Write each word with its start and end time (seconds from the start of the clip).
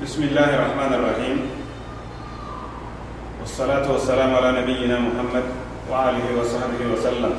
بسم 0.00 0.32
الله 0.32 0.48
الرحمن 0.56 0.92
الرحيم. 0.96 1.38
والصلاة 3.40 3.84
والسلام 3.84 4.32
على 4.32 4.64
نبينا 4.64 4.96
محمد 4.96 5.44
وعلى 5.92 6.16
آله 6.16 6.40
وصحبه 6.40 6.80
وسلم. 6.88 7.34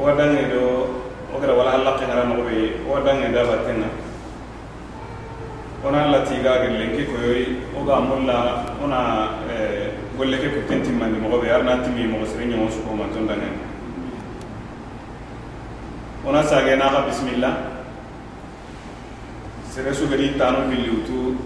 ودن 0.00 0.32
دو 0.48 0.64
وكذا 1.36 1.52
ولا 1.52 1.76
هلا 1.76 1.92
قهر 2.00 2.18
نقبي 2.32 2.88
ودن 2.88 3.20
دابتنا 3.36 3.88
ونا 5.84 5.98
الله 6.08 6.24
تيجا 6.24 6.52
قلنك 6.64 6.96
كوي 7.12 7.76
وقا 7.76 8.00
ملا 8.00 8.40
ونا 8.80 9.00
قل 10.16 10.28
لك 10.32 10.44
كنت 10.68 10.88
من 10.88 11.20
مغبي 11.20 11.52
أرنا 11.52 11.84
تمي 11.84 12.08
مغسرين 12.16 12.56
يوم 12.56 12.72
سكوما 12.72 13.12
تندن 13.12 13.44
ونا 16.24 16.40
ساقنا 16.48 17.04
بسم 17.12 17.28
الله. 17.28 17.69
sere 19.80 19.94
su 19.96 20.08
gadi 20.12 20.36
tanu 20.36 20.68
biliutu 20.68 21.40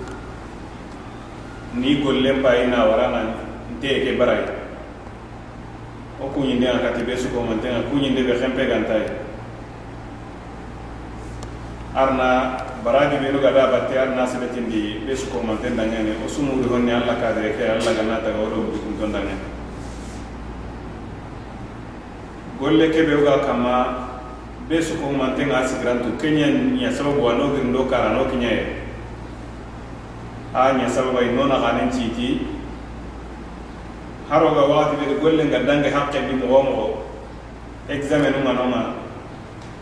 ni 1.78 2.02
gollen 2.02 2.42
bayi 2.42 2.66
na 2.66 2.82
warana 2.82 3.30
nte 3.70 3.86
ye 3.86 3.98
ke 4.02 4.18
bara 4.18 4.34
ye 4.42 4.46
wo 6.18 6.26
kuɲinde 6.34 6.66
kati 6.82 7.06
be 7.06 7.14
sukomante 7.14 7.70
ŋa 7.70 7.86
kuɲinde 7.86 8.26
be 8.26 8.34
xempe 8.34 8.66
ganta 8.66 8.94
ye 8.98 9.06
arna 11.94 12.58
baraji 12.82 13.22
benu 13.22 13.38
gada 13.38 13.70
batte 13.70 13.94
arna 13.94 14.26
sebetindi 14.26 15.06
be 15.06 15.14
sukomante 15.14 15.70
daŋene 15.70 16.18
wo 16.18 16.26
sumuri 16.26 16.66
honni 16.66 16.90
alla 16.90 17.14
kadire 17.14 17.54
ke 17.54 17.62
alla 17.70 17.94
gana 17.94 18.18
taga 18.18 18.38
wo 18.42 18.50
do 18.50 18.58
budukunto 18.66 19.14
daŋene 19.14 19.46
golle 22.58 22.90
kebe 22.90 23.14
wo 23.14 23.38
kama 23.46 23.74
be 24.68 24.82
soko 24.82 25.12
mantenga 25.12 25.60
asigirantu 25.64 26.16
kenya 26.20 26.46
nya 26.48 26.92
sababu 26.92 27.28
anogirin 27.30 27.72
do 27.72 27.84
kana 27.84 28.16
no 28.16 28.24
kenya 28.24 28.50
ye 28.50 28.64
a 30.55 30.72
nya 30.72 30.88
sababa 30.88 31.20
i 31.20 31.33
nona 31.33 31.61
ganen 31.61 31.91
citi 31.91 32.47
haroga 34.30 34.62
wakati 34.64 34.97
bedi 34.97 35.20
golle 35.20 35.44
nga 35.44 35.58
dange 35.62 35.91
hakke 35.91 36.20
mogo 36.41 36.62
mogo 36.62 36.86
examen 37.88 38.33
nunga 38.33 38.53
nonga 38.53 38.83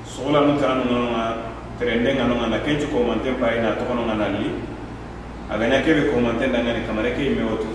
sugula 0.04 0.40
nu 0.46 0.58
tara 0.58 0.82
nunga. 0.84 1.52
Terende 1.82 2.14
nga 2.14 2.30
nonga 2.30 2.46
na 2.46 2.58
kencu 2.62 2.86
komanten 2.94 3.42
pari 3.42 3.58
na 3.58 3.74
togononga 3.74 4.14
nalli 4.14 4.54
aganya 5.50 5.82
kebe 5.82 6.14
komanten 6.14 6.54
dangani 6.54 6.86
kamare 6.86 7.10
ke 7.10 7.26
imme 7.26 7.42
wotu. 7.42 7.66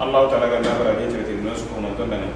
Allahu 0.00 0.32
taala 0.32 0.48
ga 0.48 0.64
nabaradi 0.64 1.12
ceretin 1.12 1.44
no 1.44 1.52
su 1.52 1.68
dangani 1.68 2.32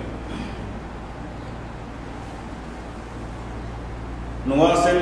نواصل 4.49 5.01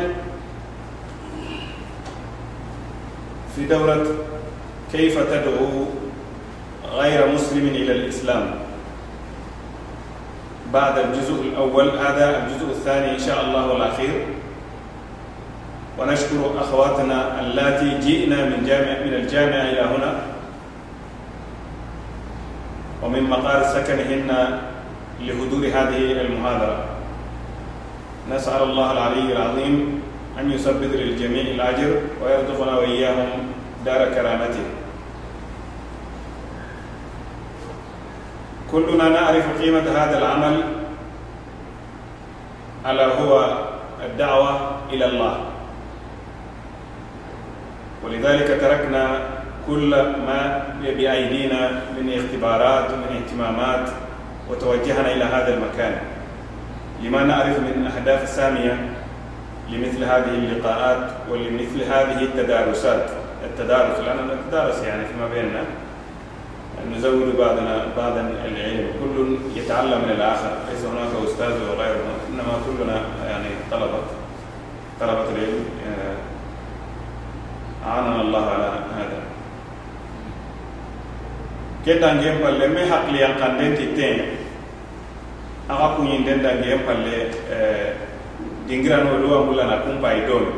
في 3.56 3.66
دورة 3.66 4.06
كيف 4.92 5.18
تدعو 5.18 5.86
غير 6.92 7.28
مسلم 7.34 7.68
إلى 7.68 7.92
الإسلام؟ 7.92 8.54
بعد 10.72 10.98
الجزء 10.98 11.42
الأول 11.42 11.88
هذا 11.88 12.46
الجزء 12.46 12.70
الثاني 12.70 13.14
إن 13.14 13.18
شاء 13.18 13.44
الله 13.44 13.72
والأخير. 13.72 14.26
ونشكر 15.98 16.58
أخواتنا 16.58 17.40
اللاتي 17.40 17.98
جئنا 17.98 18.44
من 18.44 18.66
جامع 18.66 19.04
من 19.06 19.14
الجامعة 19.14 19.62
إلى 19.62 19.80
هنا. 19.80 20.20
ومن 23.02 23.22
مقار 23.22 23.62
سكنهن 23.62 24.58
لحضور 25.20 25.66
هذه 25.66 26.12
المحاضرة. 26.20 26.93
نسأل 28.30 28.62
الله 28.62 28.92
العلي 28.92 29.32
العظيم 29.32 30.02
أن 30.40 30.50
يثبت 30.50 30.92
للجميع 30.96 31.40
الأجر 31.40 32.00
ويرزقنا 32.22 32.78
وإياهم 32.78 33.28
دار 33.84 34.14
كرامته. 34.14 34.66
كلنا 38.72 39.08
نعرف 39.08 39.62
قيمة 39.62 39.86
هذا 39.90 40.18
العمل 40.18 40.62
ألا 42.86 43.06
هو 43.20 43.58
الدعوة 44.04 44.80
إلى 44.92 45.04
الله. 45.04 45.36
ولذلك 48.04 48.60
تركنا 48.60 49.20
كل 49.66 49.90
ما 50.26 50.64
بأيدينا 50.82 51.70
من 51.96 52.12
اختبارات 52.12 52.90
ومن 52.90 53.22
اهتمامات 53.22 53.88
وتوجهنا 54.50 55.12
إلى 55.12 55.24
هذا 55.24 55.54
المكان. 55.54 56.13
لما 57.04 57.22
نعرف 57.22 57.58
من 57.58 57.86
أهداف 57.86 58.22
السامية 58.22 58.88
لمثل 59.70 60.04
هذه 60.04 60.34
اللقاءات 60.34 61.10
ولمثل 61.30 61.82
هذه 61.82 62.22
التدارسات. 62.22 63.10
التدارس 63.44 63.98
لأننا 64.00 64.34
نتدارس 64.34 64.82
يعني 64.82 65.02
فيما 65.04 65.28
بيننا 65.34 65.64
نزود 66.96 67.36
بعضنا 67.36 67.86
بعضا 67.96 68.20
العلم. 68.44 68.86
كل 69.00 69.36
يتعلم 69.56 69.98
من 70.04 70.10
الآخر. 70.10 70.50
ليس 70.70 70.84
هناك 70.84 71.08
أستاذ 71.24 71.52
وغيره 71.70 72.06
إنما 72.30 72.54
كلنا 72.66 73.00
يعني 73.26 73.48
طلبة 73.70 74.00
طلبة 75.00 75.24
العلم. 75.36 75.64
أعاننا 77.86 78.22
الله 78.22 78.50
على 78.50 78.64
هذا. 78.96 79.18
كده 81.86 82.14
نجيب 82.14 82.46
لما 82.46 82.80
حق 82.92 83.10
لي 83.10 83.26
أن 83.26 83.76
تين 83.96 84.43
aga 85.68 85.96
kuñinden 85.96 86.42
dangiyen 86.44 86.80
palle 86.84 87.16
eh, 87.48 87.96
dingirano 88.68 89.16
olu 89.16 89.26
wangulana 89.32 89.76
kunpa 89.84 90.08
i 90.12 90.20
doonu 90.28 90.52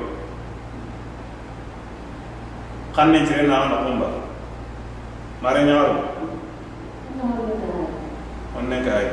xan 2.96 3.08
ne 3.12 3.18
cire 3.26 3.42
naxa 3.46 3.68
na 3.70 3.76
kunba 3.86 4.08
mare 5.42 5.60
ñaaro 5.68 5.94
on 8.58 8.64
ne 8.70 8.78
kaay 8.86 9.06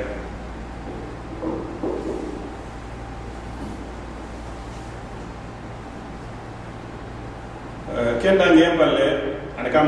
ken 8.21 8.37
dangiyen 8.41 8.77
palle 8.79 9.05
ani 9.59 9.69
ka 9.69 9.81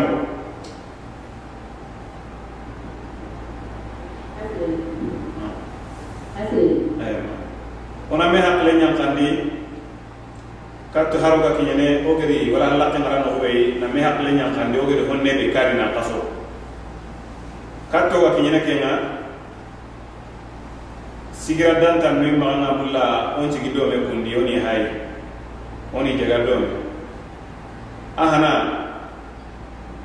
ona 8.16 8.32
me 8.32 8.40
hakle 8.40 8.72
ñankandi 8.80 9.28
kattu 10.96 11.20
haro 11.20 11.44
ga 11.44 11.52
kiñene 11.60 12.08
o 12.08 12.16
gedi 12.16 12.48
wala 12.52 12.80
laqe 12.80 12.98
ngara 13.04 13.28
no 13.28 13.40
be 13.44 13.76
na 13.84 13.88
me 13.92 14.00
hakle 14.00 14.32
ñankandi 14.32 14.80
o 14.80 14.88
gedi 14.88 15.04
honne 15.12 15.32
be 15.36 15.52
kari 15.52 15.76
na 15.76 15.92
kaso 15.92 16.24
katto 17.92 18.16
ga 18.24 18.30
kiñene 18.40 18.60
kenga 18.64 18.92
sigira 21.36 21.76
danta 21.84 22.16
mi 22.16 22.32
magana 22.40 22.80
bulla 22.80 23.36
on 23.38 23.52
ci 23.52 23.60
gido 23.60 23.92
me 23.92 24.08
kundi 24.08 24.32
oni 24.40 24.56
hay 24.64 24.82
oni 25.92 26.16
jaga 26.16 26.40
do 26.48 26.56
ahana 28.16 28.52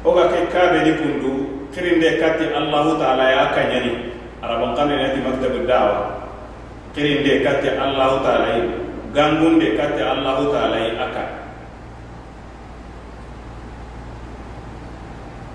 o 0.03 0.11
ga 0.19 0.27
ke 0.35 0.51
kabe 0.51 0.83
di 0.83 0.93
kundu 0.99 1.31
kirinde 1.71 2.19
katti 2.19 2.51
allah 2.59 2.91
taala 2.99 3.25
ya 3.31 3.55
kanne 3.55 3.79
ti 5.15 5.21
maktabu 5.23 5.63
dawa 5.71 6.21
kirinde 6.95 7.41
kate 7.45 7.75
allahu 7.79 8.23
taala. 8.25 8.49
Yi 8.59 8.91
gangunde 9.15 9.75
kate 9.75 10.03
allahu 10.03 10.55
taala 10.55 10.79
aka 10.79 11.25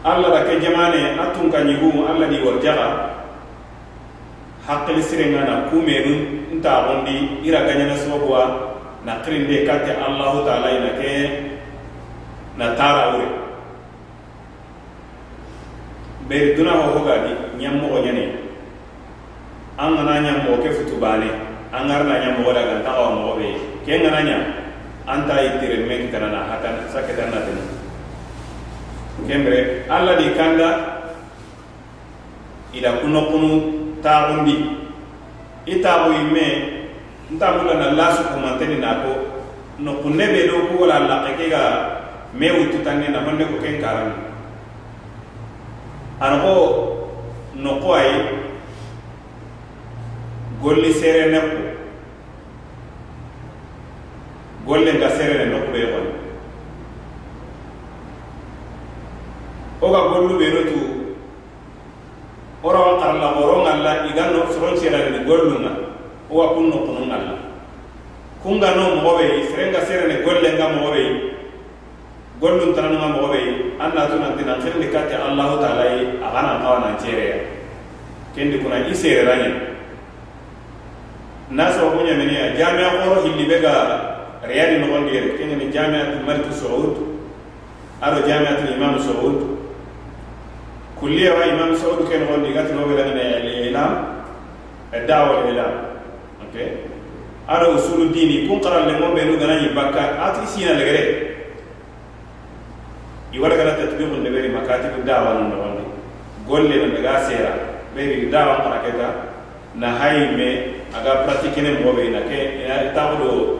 allah 0.03 0.29
da 0.35 0.41
ke 0.45 0.59
jamane 0.59 1.15
a 1.17 1.31
tun 1.33 1.47
ka 1.49 1.63
ñigumu 1.63 2.03
allah 2.05 2.27
di 2.27 2.43
war 2.43 2.59
jaga 2.59 3.15
hakkili 4.67 5.01
sirenga 5.01 5.41
na 5.47 5.55
kumenu 5.71 6.13
ntaxondi 6.59 7.41
ira 7.47 7.63
gañana 7.63 7.95
sababuwa 7.95 8.43
na 9.07 9.23
kirinde 9.23 9.63
kate 9.65 9.95
allahu 9.95 10.43
taala 10.43 10.69
na 10.83 10.91
ke 10.99 11.11
na 12.59 12.75
tara 12.75 13.15
wure 13.15 13.29
beri 16.27 16.53
duna 16.59 16.71
ho 16.75 16.99
hogadi 16.99 17.33
an 19.77 19.95
kana 19.97 20.13
ɲa 20.23 20.31
mɔgɔ 20.45 20.57
ke 20.63 20.69
futu 20.77 20.95
bane 20.99 21.29
an 21.71 21.87
garna 21.87 22.15
ɲa 22.23 22.29
mɔgɔ 22.39 22.53
da 22.53 22.61
kan 22.69 22.79
taxawa 22.83 23.09
mɔgɔ 23.15 23.33
be 23.37 23.47
ke 23.85 23.91
n 23.97 24.03
kana 24.03 24.19
ɲa 24.29 24.37
an 25.07 25.27
ta 25.27 25.35
yi 25.41 25.49
tere 25.59 25.85
men 25.85 26.11
kana 26.11 26.27
na 26.31 26.39
hatan 26.49 26.87
saketan 26.89 27.29
na 27.31 27.39
tena 27.45 27.63
kembere 29.27 29.85
alla 29.89 30.15
di 30.17 30.33
kanda 30.35 30.69
ida 32.73 32.91
kuno 33.01 33.21
kunu 33.29 33.49
taxundi 34.01 34.55
i 35.67 35.73
taxu 35.81 36.09
yi 36.11 36.23
me 36.33 36.45
n 37.31 37.37
taxu 37.39 37.61
lana 37.69 37.91
lasu 37.93 38.23
kumanteni 38.33 38.77
na 38.79 39.01
ko 39.03 39.11
no 39.79 39.91
kunne 40.01 40.25
be 40.33 40.47
do 40.47 40.67
ku 40.71 40.81
wala 40.83 40.99
laxe 41.05 41.31
ke 41.37 41.45
ga 41.53 41.61
me 42.33 42.47
wututanne 42.51 43.07
na 43.11 43.19
honne 43.27 43.43
ko 43.45 43.55
ken 43.63 43.77
karani 43.83 44.15
an 46.19 46.33
ko 46.41 46.53
no 47.55 47.71
ko 47.79 47.93
ayi 47.93 48.44
golli 50.61 50.91
sere 50.93 51.31
nepp 51.31 51.51
golle 54.65 54.91
nga 54.97 55.09
sere 55.13 55.33
ne 55.37 55.45
nokku 55.53 55.69
be 55.71 55.81
won 55.93 56.05
o 59.81 59.85
ga 59.93 60.01
gollu 60.09 60.33
beno 60.41 60.59
rutu 60.65 60.79
oro 62.65 62.97
qar 62.97 63.13
la 63.21 63.29
boro 63.37 63.61
ngalla 63.61 63.93
no 64.33 64.49
so 64.49 64.59
ron 64.65 64.77
sere 64.77 65.09
ne 65.13 65.19
gollu 65.25 65.59
na 65.61 65.71
o 66.29 66.33
wa 66.37 66.53
kunno 66.57 66.77
kunno 66.81 67.05
ngalla. 67.05 67.35
Kunga 68.41 68.73
no 68.75 69.01
mo 69.01 69.17
be 69.17 69.45
sere 69.49 69.69
nga 69.69 69.85
sere 69.85 70.07
ne 70.09 70.21
golle 70.25 70.49
nga 70.57 70.67
mo 70.73 70.89
be 70.93 71.03
gollu 72.41 72.73
tan 72.73 72.93
no 72.97 73.07
mo 73.21 73.29
be 73.29 73.73
anna 73.77 74.09
tu 74.09 74.17
na 74.17 74.33
dina 74.33 74.57
khirni 74.57 74.89
katte 74.89 75.13
allah 75.13 75.61
taala 75.61 75.85
yi 75.93 76.17
agana 76.25 76.57
qawana 76.61 76.97
jere 76.97 77.45
kendi 78.33 78.57
kuna 78.65 78.81
isere 78.89 79.25
ranya 79.29 79.74
n'a 81.51 81.69
sɔrɔ 81.71 81.89
ko 81.91 81.99
ɲamaniya 82.05 82.57
jamiya 82.57 82.89
kɔrɔ 83.01 83.17
hilli 83.25 83.45
bɛ 83.49 83.61
ka 83.61 83.73
riyadi 84.47 84.75
nɔgɔndi 84.81 85.11
yɛrɛ 85.15 85.29
ke 85.37 85.71
jamiatu 85.73 86.25
maliku 86.25 86.51
saud 86.53 86.93
aro 88.01 88.17
jamiatu 88.27 88.73
imamu 88.75 88.99
saud. 88.99 89.37
Kulliya 90.99 91.33
wa 91.35 91.43
imamu 91.45 91.75
saud 91.75 92.07
ke 92.09 92.15
nɔgɔndi 92.17 92.53
gati 92.53 92.73
no 92.73 92.87
wela 92.87 93.13
ne 93.13 93.23
al-ilam 93.35 93.93
dawa 95.07 95.43
al-ilam 95.43 95.95
aro 97.47 97.75
usulu 97.77 98.09
dini 98.09 98.47
kun 98.47 98.59
qara 98.59 98.85
le 98.89 98.97
mo 98.99 99.13
be 99.13 99.21
gana 99.37 99.61
yi 99.61 99.69
bakka 99.69 100.17
ati 100.17 100.47
sina 100.47 100.73
le 100.73 100.83
gere 100.83 101.03
i 103.33 103.39
wala 103.39 103.55
gana 103.55 103.71
tatbiqu 103.77 104.17
ne 104.23 104.29
beri 104.29 104.49
makatibu 104.49 105.05
da'wa 105.05 105.45
no 105.45 105.77
golle 106.47 106.73
no 106.75 106.95
daga 106.95 107.21
sera 107.27 107.51
beri 107.93 108.29
da'wa 108.31 108.63
qara 108.65 109.13
na 109.75 109.87
hayme 109.99 110.74
ina 112.63 112.93
tawdo 112.95 113.59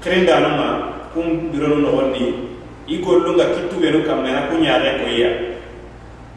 krenda 0.00 0.40
nama 0.40 0.66
kum 1.14 1.52
birono 1.52 1.76
no 1.76 1.90
wonni 1.96 2.48
i 2.88 2.98
gollunga 2.98 3.44
kittu 3.54 3.76
be 3.80 3.90
no 3.90 4.02
kam 4.04 4.22
na 4.24 4.48
kunya 4.48 4.78
re 4.80 4.98
ko 4.98 5.06
iya 5.06 5.30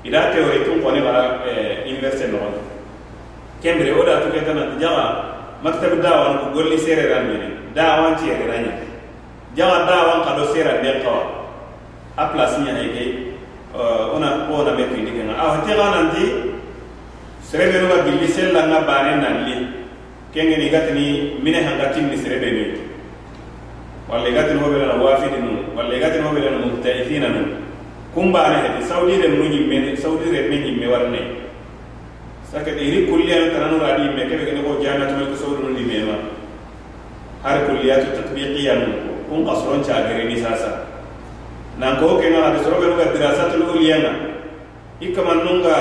ida 0.04 0.32
théorie 0.32 0.64
tun 0.66 0.82
kone 0.84 1.02
bara 1.02 1.42
université 1.88 2.28
nogondi 2.30 2.60
kembire 3.62 3.92
o 3.96 4.04
da 4.06 4.22
tuke 4.22 4.44
tana 4.46 4.76
jaga 4.78 5.06
maktab 5.64 5.98
dawan 6.04 6.38
ko 6.40 6.46
golli 6.54 6.78
sere 6.78 7.10
ran 7.10 7.26
mini 7.32 7.50
dawan 7.74 8.16
ci 8.20 8.30
ere 8.30 8.46
ranya. 8.48 8.72
Jaga 9.56 9.88
dawan 9.88 10.20
kado 10.24 10.52
sera 10.54 10.84
den 10.84 11.02
kawa 11.02 11.48
a 12.18 12.28
place 12.30 12.60
nya 12.62 12.76
hege 12.76 13.34
ona 14.14 14.46
ona 14.52 14.72
metu 14.76 15.00
ndi 15.00 15.12
kenga 15.12 15.34
a 15.34 15.58
hote 15.58 15.74
ga 15.74 15.88
nanti 15.96 16.24
serebe 17.42 17.82
no 17.88 18.04
gilli 18.04 18.28
sella 18.28 18.68
nga 18.68 18.80
bane 18.86 19.14
nalli 19.24 19.56
kenge 20.36 20.58
ni 20.60 20.70
gatini 20.70 21.40
mine 21.42 21.64
hanga 21.64 21.96
timni 21.96 22.18
serebe 22.20 22.52
ni. 22.52 22.66
Walla 24.12 24.30
gatini 24.32 24.60
hobe 24.60 24.78
na 24.84 24.94
wafidinu 25.00 25.72
walla 25.78 25.96
gatini 26.00 26.24
hobe 26.24 26.40
na 26.44 26.60
mutaifina 26.60 27.30
nu. 27.30 27.42
Kumbane 28.14 28.56
hedi 28.68 28.84
saudi 28.86 29.16
re 29.22 29.28
nu 29.28 29.48
nyimme 29.48 29.96
saudi 29.98 30.30
re 30.32 30.50
me 30.50 30.60
nyimme 30.60 30.88
warne 30.88 31.20
saka 32.52 32.72
iri 32.72 33.08
kulliya 33.08 33.50
tananu 33.52 33.80
radi 33.80 34.14
me 34.16 34.30
kebe 34.30 34.46
kene 34.46 34.62
ko 34.64 34.78
jami'atu 34.84 35.16
malik 35.16 35.36
saudi 35.40 35.64
nu 35.64 35.74
nyimme 35.74 36.06
ma 36.06 36.16
har 37.44 37.66
kulliyatu 37.66 38.12
tatbiqiya 38.16 38.76
nu. 38.76 38.88
Kun 39.30 39.42
qasron 39.42 39.82
cha 39.82 40.06
gere 40.06 40.30
ni 40.30 40.38
sasa. 40.38 40.86
Nan 41.82 41.98
ko 41.98 42.22
ke 42.22 42.30
na 42.30 42.54
hadi 42.54 42.62
soro 42.64 42.78
ga 42.94 43.10
dirasatul 43.10 43.74
uliya 43.74 43.98
na 44.06 44.12
ikaman 45.02 45.42
nunga 45.44 45.76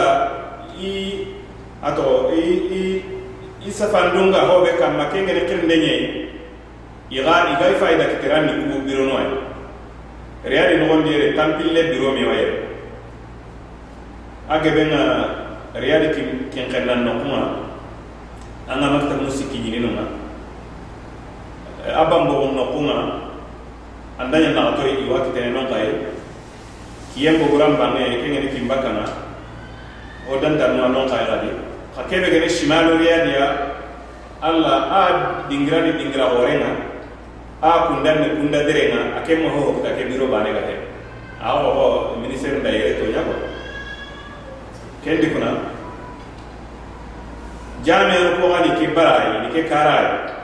i 0.81 1.29
ato 1.85 2.33
i 2.33 2.43
i 2.73 2.83
i 3.67 3.71
safandunga 3.71 4.41
hoɓe 4.49 4.77
kamma 4.79 5.05
ke 5.13 5.19
ngene 5.23 5.41
kirinde 5.49 5.77
ñeyi 5.77 6.05
ixa 7.11 7.35
igay 7.53 7.75
fayida 7.81 8.05
kitiranni 8.13 8.53
kubu 8.61 8.85
birono 8.87 9.17
ay 9.17 9.29
reyani 10.45 10.77
noxondiyere 10.85 11.33
tampille 11.37 11.83
biro 11.91 12.13
mewa 12.13 12.35
yere 12.35 12.57
a 14.49 14.59
geɓenga 14.63 15.01
reyani 15.75 16.09
kinxennan 16.53 17.05
nokunga. 17.05 17.65
A 18.69 18.81
ga 18.81 18.87
maktamu 18.89 19.29
sikki 19.31 19.59
ñininonga 19.61 20.05
a 21.85 22.05
bamboxun 22.09 22.57
nokunga. 22.57 22.97
Andaña 24.19 24.55
naxatoy 24.55 25.05
iwa 25.05 25.21
kitene 25.27 25.51
non 25.53 25.67
xaye 25.69 25.91
kiyen 27.13 27.35
ne 27.39 27.77
bange 27.77 28.23
ke 28.23 28.27
ngene 28.31 28.49
kimbakkanga 28.55 29.05
o 30.31 30.39
dantanuma 30.41 31.03
xadi 31.11 31.51
xa 31.95 32.03
kebe 32.11 32.31
gene 32.31 32.49
simaloriyadiya 32.49 33.47
alla 34.43 34.75
a 34.91 35.03
dingirani 35.49 35.97
dingira 35.99 36.29
horenga 36.35 36.71
a 37.63 37.71
kundanne 37.89 38.37
kunda 38.37 38.61
derenga 38.67 39.17
a 39.17 39.21
ke 39.23 39.35
mo 39.39 39.79
ke 39.83 40.03
biro 40.11 40.27
bane 40.27 40.53
ga 40.53 40.63
te 40.69 40.75
a 41.41 41.49
xoxo 41.55 42.19
ministere 42.21 42.61
da 42.63 42.71
yere 42.71 42.99
to 42.99 43.05
quoi 43.11 43.39
kendi 45.05 45.27
kuna 45.33 45.51
jameyanu 47.85 48.41
koxa 48.41 48.59
ni 48.65 48.71
ke 48.79 48.87
barai 48.95 49.43
ni 49.43 49.49
ke 49.55 49.69
karai. 49.69 50.35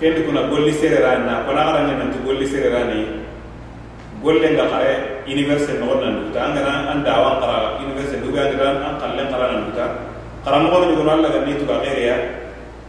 Kendi 0.00 0.26
kuna 0.26 0.42
golli 0.50 0.72
sererani 0.74 1.24
na 1.24 1.44
kona 1.46 1.64
xarañe 1.64 1.94
nanti 1.96 2.18
golli 2.26 2.46
sererani 2.46 3.06
golle 4.22 4.50
nga 4.52 4.66
xare 4.68 5.13
kare 5.24 5.32
university 5.32 5.78
no 5.78 6.00
nan 6.00 6.28
duta 6.28 6.40
angana 6.40 6.92
an 6.92 7.04
dawa 7.04 7.40
qara 7.40 7.80
university 7.80 8.20
du 8.20 8.32
ga 8.32 8.52
ngran 8.52 8.76
an 8.76 9.00
qalle 9.00 9.24
qara 9.30 9.52
nan 9.52 9.64
duta 9.70 9.86
qara 10.44 10.62
mo 10.62 10.70
ko 10.70 10.84
ni 10.84 11.10
Allah 11.10 11.30
ga 11.32 11.44
ni 11.44 11.56
tu 11.58 11.64
ga 11.64 11.82
ya 11.82 12.16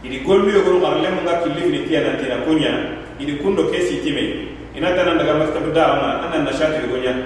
idi 0.04 0.20
gollu 0.24 0.50
yo 0.52 0.60
gonu 0.62 0.80
qarle 0.80 1.08
mo 1.14 1.20
ngak 1.24 1.44
kilif 1.44 1.66
ni 1.72 1.88
tiya 1.88 2.44
kunya 2.44 2.72
idi 3.18 3.38
kundo 3.40 3.70
kesi 3.72 4.04
time. 4.04 4.52
Ina 4.76 4.92
tan 4.92 5.16
daga 5.16 5.40
maktab 5.40 5.72
da'ama 5.72 6.28
anna 6.28 6.44
nashati 6.44 6.84
gonya 6.84 7.16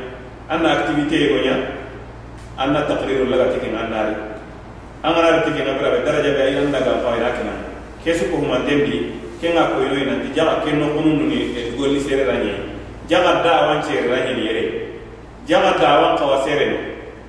anna 0.47 0.71
activité 0.71 1.35
gonya 1.35 1.59
anna 2.57 2.87
taqriru 2.87 3.27
laga 3.27 3.51
tikin 3.59 3.75
annari. 3.75 4.15
Angana 5.03 5.43
tikin 5.43 5.67
abra 5.67 5.99
daraja 6.07 6.31
be 6.31 6.43
ayanda 6.47 6.79
ga 6.79 7.03
fa 7.03 7.19
ina 7.19 7.35
kana 7.35 7.55
kesu 8.07 8.31
ko 8.31 8.39
huma 8.39 8.63
tembi 8.63 9.19
kenga 9.43 9.75
ko 9.75 9.83
ino 9.83 9.99
ina 9.99 10.15
jaga 10.31 10.63
kenno 10.63 10.95
kunu 10.95 11.27
ni 11.27 11.59
e 11.59 11.75
golli 11.75 11.99
sere 11.99 12.23
ranye. 12.23 12.55
Jaga 13.11 13.43
da'awan 13.43 13.83
cere 13.83 14.07
ranye 14.07 14.33
ni 14.39 14.47
yere 14.47 14.80
jaga 15.51 15.75
da'awan 15.83 16.15
kawasere 16.15 16.67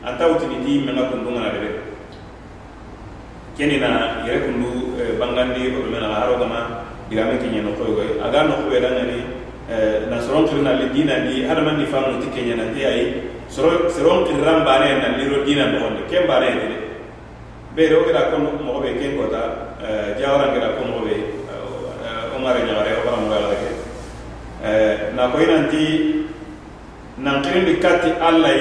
anta 0.05 0.29
utini 0.29 0.61
ti 0.61 0.85
menga 0.85 1.09
kundunga 1.09 1.41
na 1.41 1.49
debe 1.57 1.69
kenina 3.57 4.21
yere 4.29 4.45
kundu 4.45 4.93
bangandi 5.17 5.73
ko 5.73 5.89
mena 5.89 6.13
haro 6.13 6.37
gama 6.37 6.85
digame 7.09 7.41
kinya 7.41 7.65
no 7.65 7.73
ko 7.73 7.97
go 7.97 8.05
aga 8.21 8.45
no 8.45 8.61
ko 8.61 8.77
danga 8.77 9.09
ni 9.09 9.25
na 10.05 10.21
soron 10.21 10.45
kirna 10.45 10.77
le 10.77 10.93
dina 10.93 11.25
di 11.25 11.49
hada 11.49 11.65
man 11.65 11.81
di 11.81 11.89
famu 11.89 12.21
ti 12.21 12.29
kenya 12.29 12.61
na 12.61 12.69
ti 12.69 12.85
ay 12.85 13.01
soro 13.49 13.89
soron 13.89 14.29
kirram 14.29 14.61
bane 14.69 15.01
na 15.01 15.17
liro 15.17 15.41
dina 15.41 15.73
no 15.73 15.89
on 15.89 15.97
kem 16.05 16.29
bane 16.29 16.49
ni 16.61 16.77
be 17.73 17.89
ro 17.89 18.05
gira 18.05 18.29
ko 18.29 18.37
mo 18.37 18.85
be 18.85 19.01
ken 19.01 19.17
ko 19.17 19.33
ta 19.33 19.73
jawara 20.21 20.53
gira 20.53 20.77
ko 20.77 20.85
mo 20.85 21.01
be 21.01 21.41
o 22.29 22.37
mare 22.37 22.69
nyaare 22.69 23.01
o 23.01 23.01
bara 23.01 23.17
mo 23.17 23.27
gala 23.33 23.49
ke 23.57 23.69
na 25.17 25.25
ko 25.33 25.41
ina 25.41 25.65
ti 25.73 26.20
nankirin 27.21 27.77
kati 27.77 28.09
allai 28.17 28.59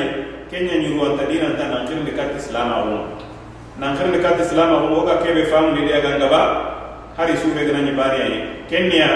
kenya 0.53 0.77
nyuruwa 0.85 1.17
tadina 1.17 1.57
ta 1.57 1.65
nankirin 1.73 2.05
kati 2.13 2.39
silama 2.41 2.85
wo 2.85 2.99
nankirin 3.81 4.21
kati 4.21 4.45
silama 4.45 4.85
wo 4.93 5.03
ga 5.09 5.25
kebe 5.25 5.49
famu 5.49 5.73
de 5.73 5.89
ga 5.89 6.21
ngaba 6.21 6.43
hari 7.17 7.37
su 7.41 7.49
be 7.57 7.65
gana 7.65 7.81
nyibari 7.81 8.19
ayi 8.21 8.39
kenya 8.69 9.09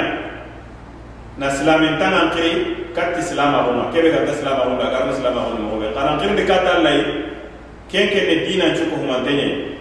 na 1.37 1.53
silamen 1.53 2.01
ta 2.01 2.09
nankiri 2.09 2.53
kati 2.97 3.21
silama 3.21 3.69
wo 3.69 3.73
ma 3.77 3.85
kebe 3.93 4.09
kati 4.11 4.33
silama 4.41 4.65
wo 4.65 4.81
da 4.81 4.89
garno 4.89 5.13
silama 5.13 5.41
wo 5.45 5.61
mo 5.61 5.77
be 5.77 5.93
nankirin 5.93 6.41
kati 6.49 6.69
allai 6.81 6.99
ken 7.93 8.09
kene 8.09 8.49
dina 8.49 8.73
chuko 8.73 8.97
humantenye 8.97 9.77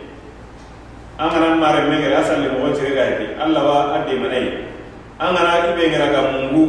an 1.20 1.29
kana 1.29 1.55
mare 1.55 1.88
mengere 1.88 2.15
asalle 2.20 2.50
mogo 2.51 2.74
cire 2.75 2.91
ga 2.98 3.03
heti 3.05 3.25
alla 3.39 3.62
wa 3.63 3.77
adde 3.96 4.17
manai 4.17 4.46
an 5.22 5.32
kana 5.38 5.72
ibe 5.72 5.84
ngera 5.88 6.08
ga 6.12 6.22
mungu 6.34 6.63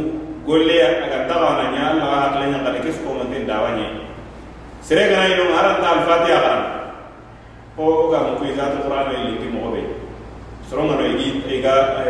golle 0.45 0.77
aga 0.85 1.25
tawana 1.25 1.73
nya 1.73 1.94
dawanye 3.55 3.87
sere 4.83 5.07
gana 5.07 5.31
yino 5.31 5.55
aran 5.55 5.79
ta 5.79 5.87
alfatiha 6.03 6.39
kan 6.43 6.61
ko 7.79 7.83
o 7.83 8.05
ga 8.11 8.35
mu 8.35 8.43
iza 8.43 8.75
to 8.75 8.83
qur'an 8.83 9.15
e 9.15 9.17
linki 9.31 9.47
mo 9.47 9.71
be 9.71 9.81
soro 10.67 10.83
ngano 10.85 11.03
igi 11.15 11.41
iga 11.47 12.03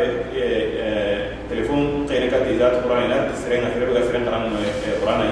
telefon 1.47 2.09
kene 2.09 2.27
ka 2.33 2.41
iza 2.49 2.73
to 2.73 2.79
qur'an 2.81 3.05
na 3.07 3.29
sere 3.37 3.61
ngana 3.61 3.73
sere 3.77 3.93
ga 3.93 4.01
sere 4.09 4.19
ngana 4.25 4.49
no 4.49 4.57
qur'an 5.01 5.21
e. 5.21 5.29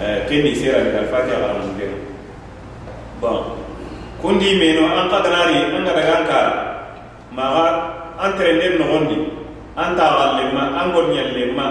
Kenni 0.00 0.56
sera 0.56 0.80
ni 0.80 0.96
alfatiha 0.96 1.36
kan 1.44 1.60
mo 1.60 1.74
de 1.76 1.86
bon. 3.20 3.40
Kundi 4.20 4.56
meno 4.56 4.88
an 4.88 5.08
kaganari 5.12 5.76
an 5.76 5.84
ga 5.84 5.92
daga 5.92 6.12
an 6.16 6.24
kara 6.28 6.52
maga 7.32 7.64
an 8.20 8.30
terenden 8.36 8.76
nogondi 8.80 9.18
an 9.76 9.96
taxallenma 9.96 10.64
an 10.76 10.86
gonɲallenma 10.92 11.66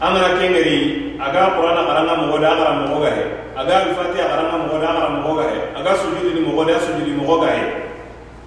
an 0.00 0.10
gana 0.16 0.28
kengeri 0.36 0.99
aga 1.20 1.42
qur'an 1.52 1.76
karanga 1.84 2.14
mo 2.16 2.24
goda 2.32 2.50
karam 2.56 2.76
mo 2.88 2.96
ga 3.04 3.10
he 3.12 3.24
aga 3.60 3.74
al-fatiha 3.92 4.24
karanga 4.32 4.56
mo 4.56 4.66
goda 4.72 4.88
karam 4.96 5.14
mo 5.20 5.30
ga 5.36 5.44
he 5.52 5.58
aga 5.76 5.92
sujudi 6.00 6.30
ni 6.32 6.40
mo 6.48 6.56
goda 6.56 6.80
sujudi 6.80 7.12
mo 7.12 7.36
ga 7.44 7.50
he 7.52 7.64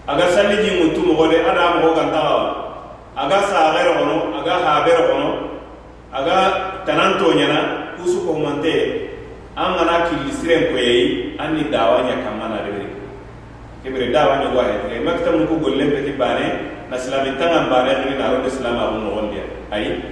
aga 0.10 0.26
salli 0.34 0.58
ji 0.66 0.72
mutu 0.82 1.00
mo 1.06 1.14
gode 1.16 1.38
ada 1.38 1.80
mo 1.80 1.94
ga 1.94 2.06
ta 2.10 2.24
aga 3.16 3.40
sa 3.48 3.78
gere 3.78 3.94
gono 4.02 4.34
aga 4.42 4.54
ha 4.66 4.72
bere 4.84 5.02
gono 5.08 5.30
aga 6.12 6.38
tananto 6.84 7.30
nyana 7.38 7.94
kusu 7.96 8.26
ko 8.26 8.36
mante 8.42 8.76
an 9.56 9.78
gana 9.78 10.10
killi 10.10 10.34
siren 10.34 10.74
ko 10.74 10.82
yayi 10.82 11.38
an 11.38 11.54
ni 11.54 11.70
dawanya 11.70 12.20
kamana 12.26 12.66
de 12.66 12.90
kebere 13.86 14.10
dawanya 14.10 14.50
wa 14.52 14.66
he 14.90 14.98
maktam 15.00 15.46
ko 15.46 15.62
golle 15.62 15.86
be 15.94 16.04
ti 16.10 16.18
bane 16.18 16.74
na 16.90 16.98
islami 16.98 17.38
tanga 17.38 17.70
bane 17.70 18.10
ni 18.10 18.18
na 18.18 18.34
ron 18.34 18.44
islam 18.50 18.76
abu 18.82 18.98
no 18.98 19.10
wonde 19.14 19.40
ay 19.70 20.04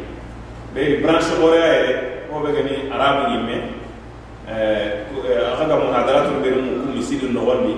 be 0.78 1.02
branche 1.02 1.36
gore 1.42 1.58
ay 1.58 2.11
ko 2.32 2.40
be 2.40 2.52
gani 2.56 2.88
arabu 2.88 3.28
ñimme 3.36 3.56
eh, 4.48 5.04
eh, 5.28 5.52
a 5.52 5.56
ka 5.60 5.66
gamu 5.68 5.92
hadaratun 5.92 6.40
benu 6.40 6.60
mu 6.64 6.72
ku 6.80 6.88
misili 6.96 7.28
nogondi 7.28 7.76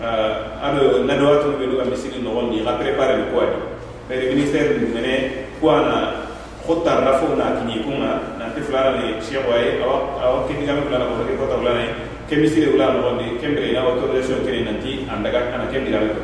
eh, 0.00 0.64
ado 0.64 1.04
nadawatun 1.04 1.60
benu 1.60 1.76
ka 1.76 1.84
misili 1.84 2.24
nogondi 2.24 2.64
xa 2.64 2.80
prépare 2.80 3.20
ni 3.20 3.24
kuwadi 3.28 3.60
bari 4.08 4.32
ministère 4.32 4.80
mene 4.80 5.44
kuwana 5.60 6.24
xotta 6.64 7.04
na 7.04 7.12
fo 7.20 7.36
na 7.36 7.60
kiñi 7.60 7.84
kunga 7.84 8.40
nanti 8.40 8.64
fulana 8.64 8.96
ni 8.96 9.20
cheikh 9.20 9.44
waye 9.44 9.76
awa 9.84 10.08
awa 10.24 10.48
kendigame 10.48 10.80
fulana 10.88 11.04
ko 11.04 11.20
fake 11.20 11.36
kota 11.36 11.60
fulana 11.60 11.84
ke 12.32 12.34
misiri 12.40 12.72
wula 12.72 12.96
nogondi 12.96 13.36
kembere 13.44 13.76
ina 13.76 13.84
autorisation 13.84 14.40
kene 14.40 14.64
nanti 14.72 15.04
andaga 15.04 15.52
ana 15.52 15.68
kendigame 15.68 16.16
ko 16.16 16.20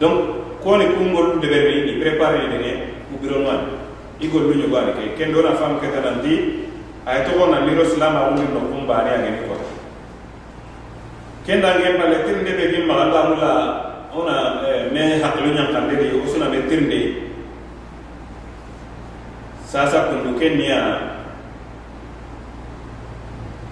donc 0.00 0.16
kone 0.64 0.88
kungol 0.96 1.36
deberni 1.44 1.84
ni 1.84 1.92
prépare 2.00 2.40
ni 2.40 2.56
dene 2.56 2.70
environnement 3.12 3.68
i 4.20 4.28
gollu 4.32 4.52
ñogani 4.56 4.92
ke 4.96 5.04
ken 5.20 5.32
dona 5.32 5.52
fam 5.60 5.76
ke 5.80 5.88
a 7.06 7.10
ye 7.16 7.20
togo 7.24 7.46
nandiro 7.48 7.84
silama 7.88 8.28
wuli 8.28 8.44
nokun 8.52 8.84
baani 8.84 9.08
a 9.10 9.18
geni 9.24 9.40
kota 9.48 9.66
kendange 11.46 11.88
male 11.98 12.16
tirinde 12.24 12.52
be 12.58 12.64
gi 12.72 12.80
magallamu 12.84 13.34
la 13.40 13.52
eh, 14.68 14.92
me 14.92 15.02
hakkilu 15.22 15.54
ñankande 15.56 15.94
di 15.96 16.16
wo 16.18 16.26
suna 16.28 16.50
be 16.52 16.58
tirinde 16.68 17.00
sasa 19.64 20.10
kundu 20.12 20.36
ke 20.38 20.58
niya 20.60 20.80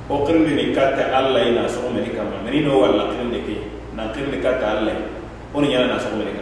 wo 0.09 0.25
kirindini 0.25 0.73
katte 0.73 1.05
alla 1.13 1.39
ye 1.45 1.53
na 1.53 1.69
sogomeni 1.69 2.15
kama 2.17 2.41
meni 2.45 2.65
no 2.65 2.81
walla 2.81 3.13
kirinde 3.13 3.41
ke 3.45 3.57
na 3.93 4.09
kirindi 4.15 4.41
katte 4.41 4.65
alla 4.65 4.91
ye 4.97 5.05
wo 5.53 5.61
ni 5.61 5.69
ñana 5.69 5.93
na 5.93 6.01
sogomeni 6.01 6.33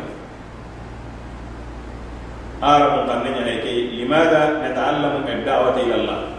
kanne 2.61 3.29
ñana 3.35 3.55
ke 3.65 3.73
limada 3.99 4.63
nataallamu 4.63 5.27
ad 5.27 5.41
dawata 5.45 5.81
ila 5.83 5.97
allah? 5.99 6.36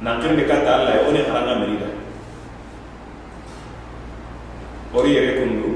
Na 0.00 0.16
kirndi 0.20 0.44
katta 0.48 0.70
allah 0.80 1.04
on 1.08 1.14
haranga 1.16 1.54
meni 1.60 1.76
da 1.78 1.88
ori 4.94 5.10
yere 5.14 5.32
kundu. 5.38 5.70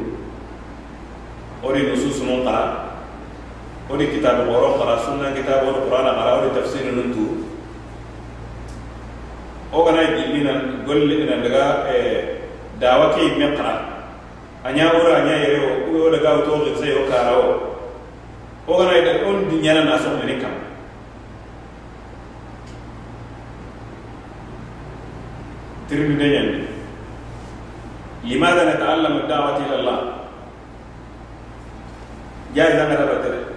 Ori 1.64 1.80
nusus 1.88 2.20
non 2.24 2.44
qara 2.44 2.92
odi 3.88 4.06
kitab 4.12 4.44
boro 4.46 4.76
qara 4.80 4.98
sunna 5.04 5.32
kitab 5.32 5.64
boro 5.64 5.86
qur'ana 5.88 6.12
qara 6.18 6.30
odi 6.40 6.50
tafsir 6.56 6.92
nuntu. 6.92 7.46
O 9.72 9.84
gana 9.84 10.02
gillina 10.16 10.84
golle 10.86 11.14
ina 11.24 11.40
daga 11.44 11.88
dawa 12.80 13.14
ke 13.14 13.36
me 13.38 13.56
qara 13.56 13.74
anya 14.64 14.92
ora 14.92 15.20
anya 15.24 15.36
yere 15.40 15.58
o 15.64 16.04
o 16.04 16.10
daga 16.10 16.44
to 16.44 16.52
to 16.64 16.72
sai 16.80 16.92
o 16.92 17.08
kara 17.08 17.32
o 17.32 17.48
o 18.68 18.72
gana 18.78 19.24
on 19.28 19.48
di 19.48 19.56
nyana 19.60 19.84
na 19.84 19.98
so 19.98 20.10
mene 20.20 20.40
kam 20.40 20.63
tirmi 25.93 26.15
de 26.19 26.27
nyen 26.29 26.49
لماذا 28.23 28.75
نتعلم 28.75 29.13
الدعوة 29.17 29.57
إلى 29.57 29.75
الله؟ 29.79 29.99
جاي 32.55 32.71
زمان 32.71 32.99
ربنا 33.07 33.49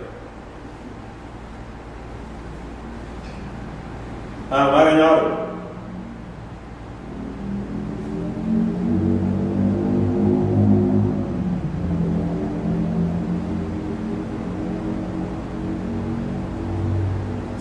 ah 4.52 4.68
mara 4.68 4.92
ñawro 4.92 5.28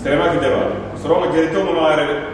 serema 0.04 0.28
ki 0.36 0.38
deba 0.44 0.62
soronga 1.00 1.32
jeri 1.32 1.48
to 1.56 2.25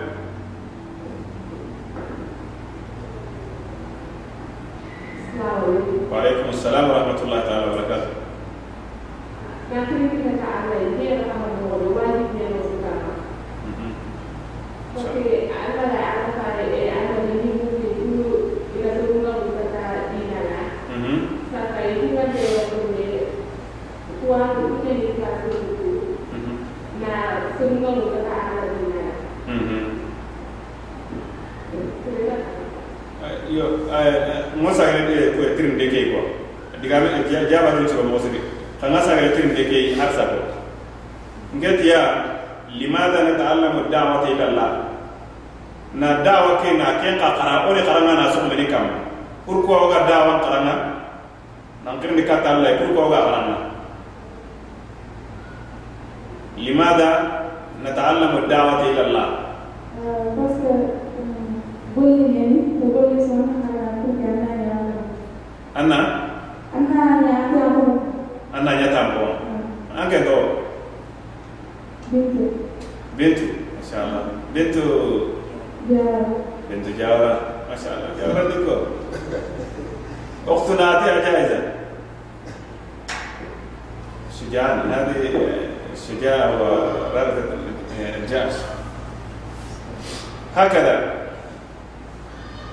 limadha 42.83 43.19
nata'allamu 43.31 43.87
ad-da'wata 43.87 44.27
ila 44.35 44.45
Allah 44.51 44.71
na 45.95 46.25
da'wa 46.27 46.59
ke 46.65 46.75
na 46.75 46.99
ken 46.99 47.15
ka 47.21 47.37
qara 47.39 47.69
o 47.69 47.77
ni 47.77 47.83
qaranga 47.87 48.13
na 48.19 48.33
so 48.35 48.43
meni 48.51 48.67
kam 48.67 48.91
pourquoi 49.47 49.87
ga 49.93 50.01
da'wa 50.11 50.43
qaranga 50.43 50.75
nan 51.87 51.95
ken 52.03 52.17
ni 52.19 52.25
kata 52.27 52.59
Allah 52.59 52.75
pourquoi 52.83 53.07
ga 53.15 53.21
qaranga 53.29 53.57
limadha 56.59 57.11
Allah 57.87 59.29
parce 60.35 60.57
que 60.59 60.73
bolli 61.95 62.57
ko 62.81 62.87
kana 64.23 64.51
ya 64.65 64.77
anna 65.77 65.99
anna 66.73 67.03
anna 68.57 68.73
بنت 73.19 73.39
ما 73.39 73.83
شاء 73.91 74.05
الله. 74.07 74.25
بنت 74.55 74.75
جارة. 75.91 76.37
بنت 76.71 76.99
جارة 76.99 77.41
ما 77.71 77.77
شاء 77.85 77.93
الله. 77.93 78.33
جارة 78.35 78.49
لكم 78.49 78.87
أخت 80.49 80.71
ناطعة 80.71 81.21
جاهزة 81.21 81.73
شجعان 84.41 84.93
هذه 84.93 85.49
الشجاعة 85.93 86.63
ورادة 86.63 87.45
الجأش 88.17 88.53
هكذا. 90.57 91.13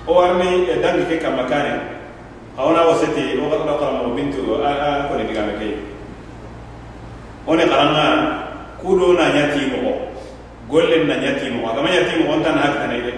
وارمي 0.08 0.66
دنك 0.66 1.20
كما 1.22 1.50
كان 1.50 1.80
هنا 2.58 2.86
وسطي 2.86 3.38
وقت 3.38 3.62
نقرأ 3.68 4.02
وبنت 4.02 4.36
آه، 4.36 4.68
آه، 4.68 5.06
أكون 5.06 5.28
بقامك 5.28 5.76
ونقرأ 7.48 8.44
كودونا 8.82 9.28
يتيمه 9.46 9.96
kudo 10.70 10.86
na 10.86 11.04
na 11.10 11.16
nyati 11.18 11.50
mo 11.50 11.66
aga 11.66 11.82
nyati 11.82 12.22
mo 12.22 12.38
on 12.38 12.44
tan 12.46 12.58
hakka 12.62 12.86
ne 12.88 13.02
de. 13.02 13.14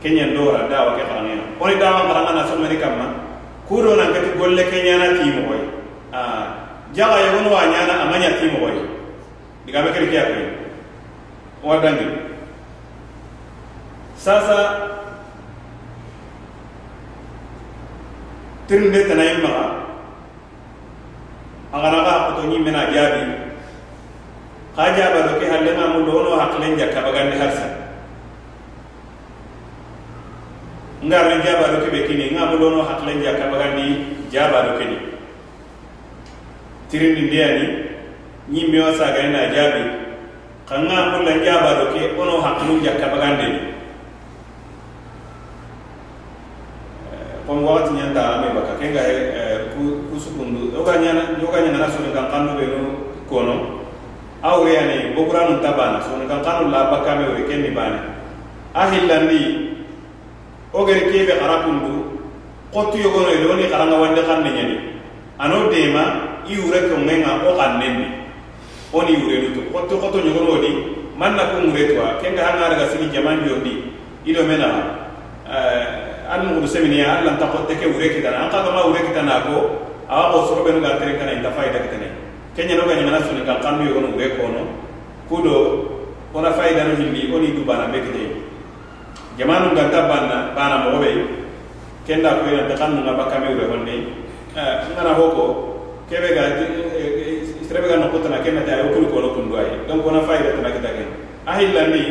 Kenya 0.00 0.32
ndora 0.32 0.64
dawa 0.64 0.96
ke 0.96 1.04
qaranga 1.04 1.44
one 1.60 1.76
dawa 1.76 2.08
qaranga 2.08 2.32
na 2.32 2.48
so 2.48 2.56
mari 2.56 2.80
kamma. 2.80 3.06
Kudo 3.68 3.96
na 3.96 4.08
kati 4.08 4.32
golle 4.40 4.64
kenya 4.72 4.96
na 4.96 5.20
ti 5.20 5.28
mo 5.28 5.52
koy 5.52 5.62
a 6.12 6.20
jaga 6.96 7.20
ye 7.20 7.28
wono 7.36 7.52
wa 7.52 7.68
amanya 7.68 8.40
ti 8.40 8.48
mo 8.48 8.64
koy 8.64 8.80
diga 9.68 9.84
ke 9.92 10.08
ke 10.08 10.22
ko 11.60 11.68
wa 11.68 11.76
dangi. 11.84 12.08
Sasa 14.16 14.88
tirnde 18.68 19.04
tanayin 19.04 19.44
maga 19.44 19.84
agana 21.76 21.98
ga 22.04 22.14
ko 22.40 22.48
ni 22.48 22.56
mena 22.56 22.88
jabi 24.78 24.94
ka 24.94 24.94
jaba 24.94 25.26
do 25.26 25.32
ke 25.42 25.46
halle 25.50 25.74
ma 25.74 25.98
mu 25.98 26.06
dono 26.06 26.38
haklen 26.38 26.78
jakka 26.78 27.02
bagande 27.02 27.34
harsa. 27.34 27.66
Ngar 31.02 31.26
ne 31.26 31.42
jaba 31.42 31.74
do 31.74 31.78
ke 31.82 31.90
be 31.90 32.06
kini 32.06 32.30
ngamu 32.30 32.58
dono 32.62 32.86
haklen 32.86 33.18
jakka 33.18 33.50
bagandi 33.50 34.30
jaba 34.30 34.70
do 34.70 34.78
ke 34.78 34.84
ni. 34.86 34.98
Tirindi 36.90 37.26
ndiyani 37.26 37.66
ni 38.46 38.70
mi 38.70 38.78
wasa 38.78 39.10
ga 39.10 39.26
na 39.26 39.50
jabi 39.50 39.82
kanga 40.70 41.10
mu 41.10 41.26
la 41.26 41.34
jaba 41.42 41.70
do 41.82 41.98
ke 41.98 42.14
ono 42.14 42.38
haklu 42.38 42.78
jakka 42.78 43.10
bagande 43.10 43.46
ni. 43.50 43.60
Kon 47.48 47.64
wakati 47.64 47.98
nyanda 47.98 48.22
ame 48.38 48.54
baka 48.54 48.78
kenga 48.78 49.02
ku 49.74 50.06
kusukundu 50.12 50.70
yoga 50.70 51.02
nyana 51.02 51.34
yoga 51.42 51.66
nyana 51.66 51.78
naso 51.82 51.98
kan 52.14 52.30
kanu 52.30 52.54
be 52.60 52.66
no 52.68 52.80
kono 53.26 53.77
awriyani 54.42 55.14
bokuranu 55.18 55.58
tabana 55.58 55.98
sunukan 56.06 56.38
kanu 56.46 56.70
laba 56.70 57.02
kame 57.02 57.26
ori 57.26 57.42
kenni 57.50 57.74
bani 57.74 57.98
ahillandi 58.74 59.74
ogeri 60.72 61.10
kebe 61.10 61.34
harakundu 61.42 62.22
kotu 62.72 62.98
yogono 63.02 63.34
ile 63.34 63.46
oni 63.50 63.64
karanga 63.66 63.96
wande 63.98 64.22
kanne 64.22 64.50
nyani 64.54 64.76
ano 65.38 65.66
dema 65.72 66.04
iure 66.46 66.80
ko 66.86 66.94
ngenga 67.02 67.42
o 67.48 67.56
kannenni 67.58 68.06
oni 68.94 69.12
iure 69.18 69.36
lutu 69.48 69.60
kotu 69.74 69.98
kotu 69.98 70.18
yogono 70.22 70.60
odi 70.62 70.70
manna 71.18 71.50
ko 71.50 71.60
muretwa 71.66 72.22
kenga 72.22 72.42
hanga 72.46 72.70
daga 72.78 72.86
sigi 72.94 73.10
jaman 73.10 73.42
yodi 73.42 73.90
ido 74.22 74.46
mena 74.46 74.68
eh, 75.50 76.30
an 76.30 76.46
mugudu 76.46 76.68
seminiya 76.68 77.24
allan 77.24 77.40
takotte 77.40 77.72
ke 77.74 77.88
ure 77.88 78.06
kitana. 78.12 78.44
An 78.46 78.50
kaga 78.52 78.70
ma 78.70 78.84
ure 78.86 79.00
kitana 79.00 79.48
ko 79.48 79.82
awa 80.06 80.30
ko 80.30 80.38
sorobe 80.46 80.76
no 80.76 80.80
ga 80.84 81.00
tere 81.00 81.16
kana 81.18 81.32
inta 81.34 81.50
fayda 81.56 81.80
kitana 81.82 82.27
ke 82.58 82.66
ñanoga 82.66 82.90
ñamana 82.98 83.22
suni 83.22 83.46
kan 83.46 83.62
xandu 83.62 83.86
yogonu 83.86 84.18
ɓe 84.18 84.34
kono 84.34 84.66
kudo 85.30 85.54
ona 86.34 86.50
wona 86.50 86.58
fayidano 86.58 86.98
hilli 86.98 87.30
oni 87.30 87.54
du 87.54 87.62
bana 87.62 87.86
be 87.86 88.02
kete 88.02 88.34
jamanu 89.38 89.70
ganta 89.78 90.10
banna 90.10 90.50
bana 90.58 90.82
mogo 90.82 90.98
ɓe 90.98 91.10
kenda 92.02 92.34
koyinanta 92.42 92.74
xannunga 92.74 93.14
bakkame 93.14 93.54
ɓe 93.54 93.64
honne 93.70 93.94
eh, 94.58 94.74
ngana 94.90 95.14
ho 95.14 95.24
ko 95.38 95.44
kebe 96.10 96.34
ga 96.34 96.42
eh, 96.58 96.66
eh, 96.98 97.62
serebe 97.62 97.86
ga 97.94 97.96
nokutana 98.02 98.42
kenata 98.42 98.74
ye 98.74 98.82
okulu 98.90 99.06
kono 99.06 99.28
kundu 99.38 99.54
aye 99.54 99.78
donc 99.86 100.02
wona 100.02 100.26
fayidatana 100.26 100.74
kita 100.74 100.90
ken 100.98 101.08
a 101.46 101.52
hillandi 101.62 102.02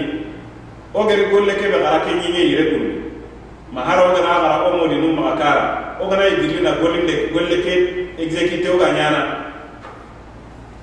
wo 0.95 1.03
geri 1.11 1.27
golle 1.27 1.59
kebe 1.59 1.75
xara 1.83 1.99
ke 2.07 2.11
ñiñe 2.23 2.39
yire 2.47 2.63
kundu 2.71 2.89
ma 3.75 3.83
hara 3.83 3.99
wo 4.07 4.15
gana 4.15 4.31
xara 4.39 4.63
o 4.63 4.77
modi 4.79 4.95
nu 4.95 5.11
maxa 5.11 5.35
kara 5.43 5.63
wo 5.99 6.07
gana 6.07 6.23
ye 6.23 6.39
girlina 6.39 6.71
gollinde 6.79 7.35
golle 7.35 7.57
ke 7.67 7.73
exécuté 8.15 8.71
wo 8.71 8.79
ga 8.79 8.95
ñana 8.95 9.36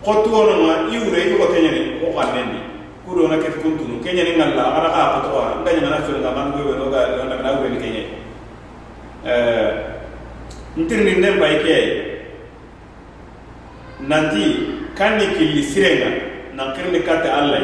xotu 0.05 0.29
wono 0.31 0.55
ma 0.67 0.75
i 0.93 0.97
wure 1.01 1.17
i 1.21 1.35
ko 1.39 1.45
teñani 1.53 1.81
o 2.05 2.13
xannendi 2.13 2.59
ku 3.05 3.15
doona 3.17 3.37
na 3.37 3.43
ket 3.43 3.57
kuntunu 3.63 4.01
keñani 4.05 4.37
ngalla 4.37 4.63
a 4.77 4.79
xa 4.95 5.03
xoto 5.17 5.29
wa 5.37 5.45
ngaña 5.65 5.81
ngana 5.81 6.05
fel 6.07 6.19
nga 6.21 6.31
man 6.37 6.53
goy 6.53 6.77
no 6.77 6.91
ga 6.93 7.01
na 7.29 7.37
na 7.43 7.51
wure 7.57 7.69
ni 7.73 7.79
keñe 7.81 8.03
euh 9.25 9.71
ntirni 10.77 11.13
ndem 11.19 11.39
bay 11.41 11.55
ke 11.65 11.77
nanti 14.05 14.45
kanni 14.99 15.27
killi 15.39 15.63
sirenga 15.63 16.11
nan 16.57 16.75
kirni 16.77 17.01
katte 17.07 17.29
allah 17.31 17.63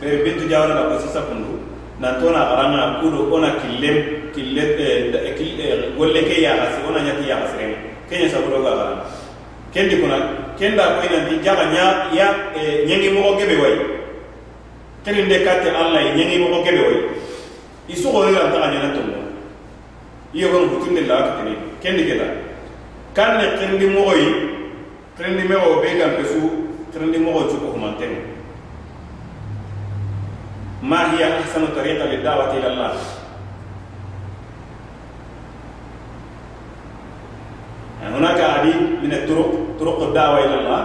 be 0.00 0.22
bintu 0.24 0.48
jawara 0.48 0.74
da 0.74 0.82
ko 0.88 0.98
sisa 1.04 1.20
kundu 1.28 1.58
nan 2.00 2.16
tona 2.22 2.40
aranga 2.54 3.02
kudo 3.02 3.26
ona 3.34 3.58
killem 3.60 4.30
kille 4.32 4.62
kille 5.36 5.66
golle 5.98 6.20
ke 6.24 6.40
ya 6.40 6.54
hasi 6.62 6.80
ona 6.88 7.00
nyati 7.02 7.28
ya 7.28 7.36
hasi 7.42 7.58
kenya 8.08 8.28
sabudo 8.30 8.62
ga 8.62 8.70
garanga 8.70 9.04
kendi 9.74 9.96
kuna 10.00 10.16
kenda 10.59 10.97
ko 10.97 10.99
ina 11.07 11.29
di 11.29 11.35
jaga 11.43 11.65
nya 11.73 11.85
ya 12.13 12.27
nyengi 12.87 13.09
mo 13.13 13.35
gebe 13.37 13.55
way 13.61 13.75
keni 15.05 15.27
de 15.27 15.43
katte 15.45 15.69
allah 15.71 16.01
nyengi 16.15 16.37
mo 16.41 16.63
gebe 16.63 16.81
way 16.81 16.97
isu 17.89 18.07
ko 18.11 18.29
ila 18.29 18.51
ta 18.51 18.71
nya 18.71 18.93
to 18.95 19.01
mo 19.03 19.19
iyo 20.33 20.47
ko 20.49 20.57
hutunde 20.71 21.07
la 21.07 21.17
ka 21.23 21.31
tini 21.41 21.53
kendi 21.81 22.03
keda 22.09 22.27
kan 23.13 23.37
ne 23.37 23.45
kendi 23.59 23.87
mo 23.89 24.13
yi 24.13 24.27
kendi 25.17 25.43
me 25.47 25.55
o 25.55 25.81
be 25.81 25.93
gam 25.97 26.15
pesu 26.17 26.41
kendi 26.93 27.17
mo 27.17 27.31
ko 27.43 27.55
ko 27.57 27.77
manten 27.77 28.33
ما 30.83 31.15
هي 31.15 31.23
أحسن 31.39 31.63
طريقة 31.75 32.05
للدعوة 32.05 32.57
إلى 32.57 32.67
الله؟ 32.67 32.93
يعني 38.03 38.15
هناك 38.15 38.41
عديد 38.41 38.81
من 39.03 39.13
الطرق 39.13 39.56
طرق 39.80 39.98
الدعوة 40.02 40.38
إلى 40.44 40.54
الله. 40.54 40.82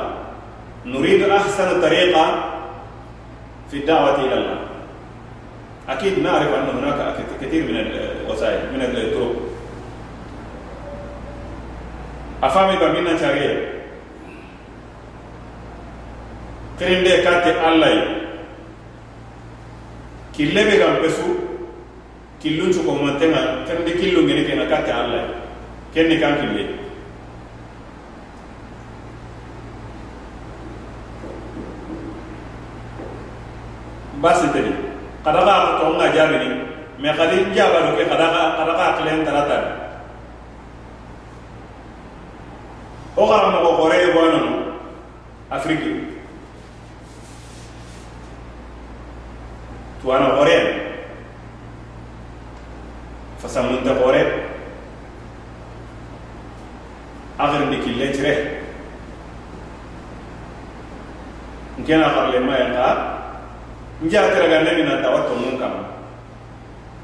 نريد 0.86 1.22
أحسن 1.30 1.82
طريقة 1.82 2.26
في 3.72 3.78
الدعوة 3.78 4.16
إلى 4.26 4.34
الله. 4.34 4.60
أكيد 5.90 6.20
نعرف 6.20 6.50
أن 6.54 6.68
هناك 6.78 7.00
كثير 7.42 7.62
من 7.68 7.76
الوسائل 7.76 8.74
من 8.74 8.82
الطرق. 8.82 9.36
أفهمي 12.44 12.76
بمنا 12.76 13.18
شريعة 13.18 13.58
كريم 16.80 17.04
دي 17.04 17.22
كاتي 17.24 17.52
الله 17.68 18.24
be 20.34 20.76
gan 20.82 20.98
pesu 20.98 21.22
killun 22.42 22.74
cu 22.74 22.82
ko 22.82 22.98
mantenga 22.98 23.70
kende 23.70 23.94
killu 24.02 24.26
ngene 24.26 24.44
kena 24.50 24.66
kate 24.66 24.90
allah 24.90 25.30
kenni 25.94 26.18
kan 26.18 26.42
kille 34.24 34.32
basi 34.32 34.48
tedi 34.56 34.72
kada 35.24 35.44
ka 35.44 35.84
to 35.84 35.86
nga 36.00 36.08
jabi 36.16 36.36
ni 36.40 36.48
me 37.00 37.10
kadi 37.12 37.52
jaba 37.52 37.92
do 37.92 38.00
ke 38.00 38.08
kada 38.08 38.28
ka 38.32 38.42
kada 38.56 38.74
ka 38.80 38.86
klen 39.04 39.26
tarata 39.28 39.58
o 43.20 43.24
gara 43.28 43.52
mo 43.52 43.60
ko 43.60 43.72
kore 43.84 44.00
bo 44.16 44.22
non 44.32 44.48
afriki 45.52 46.08
tuwana 50.00 50.40
kore 50.40 50.56
fasamunta 53.44 53.92
kore 54.00 54.22
agirndi 57.40 57.78
kille 57.84 58.08
cire 58.16 58.34
nkena 61.80 62.08
harle 62.08 62.40
mayen 64.04 64.30
ka 64.30 64.30
njatira 64.36 64.48
ga 64.48 64.64
nabi 64.64 64.84
na 64.84 65.02
tawa 65.02 65.24
tomun 65.28 65.58
kam 65.60 65.72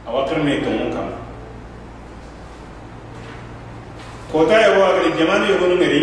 awa 0.07 0.25
kirne 0.27 0.61
tomun 0.63 0.91
kam 0.91 1.07
kota 4.31 4.53
ya 4.59 4.69
wa 4.79 4.93
gari 4.99 5.11
jamanu 5.17 5.45
yo 5.47 5.55
gonu 5.59 5.75
ngari 5.79 6.01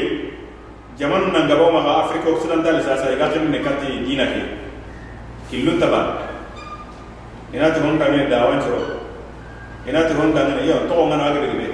jamanu 0.99 1.33
nan 1.33 1.49
gabo 1.49 1.71
ma 1.71 2.05
afrika 2.05 2.29
occidental 2.31 2.81
sasa 2.83 3.13
ga 3.17 3.29
kirne 3.29 3.59
kati 3.61 4.05
dina 4.09 4.25
ke 4.27 4.43
killun 5.51 5.79
taban 5.81 6.17
ina 7.53 7.71
to 7.75 7.81
honda 7.81 8.09
ne 8.09 8.29
da 8.29 8.47
wan 8.49 8.61
ciro 8.61 8.81
ina 9.87 10.03
to 10.09 10.15
honda 10.15 10.49
ne 10.49 10.67
yo 10.67 10.87
to 10.89 10.95
ngana 11.07 11.33
ga 11.35 11.41
be 11.41 11.69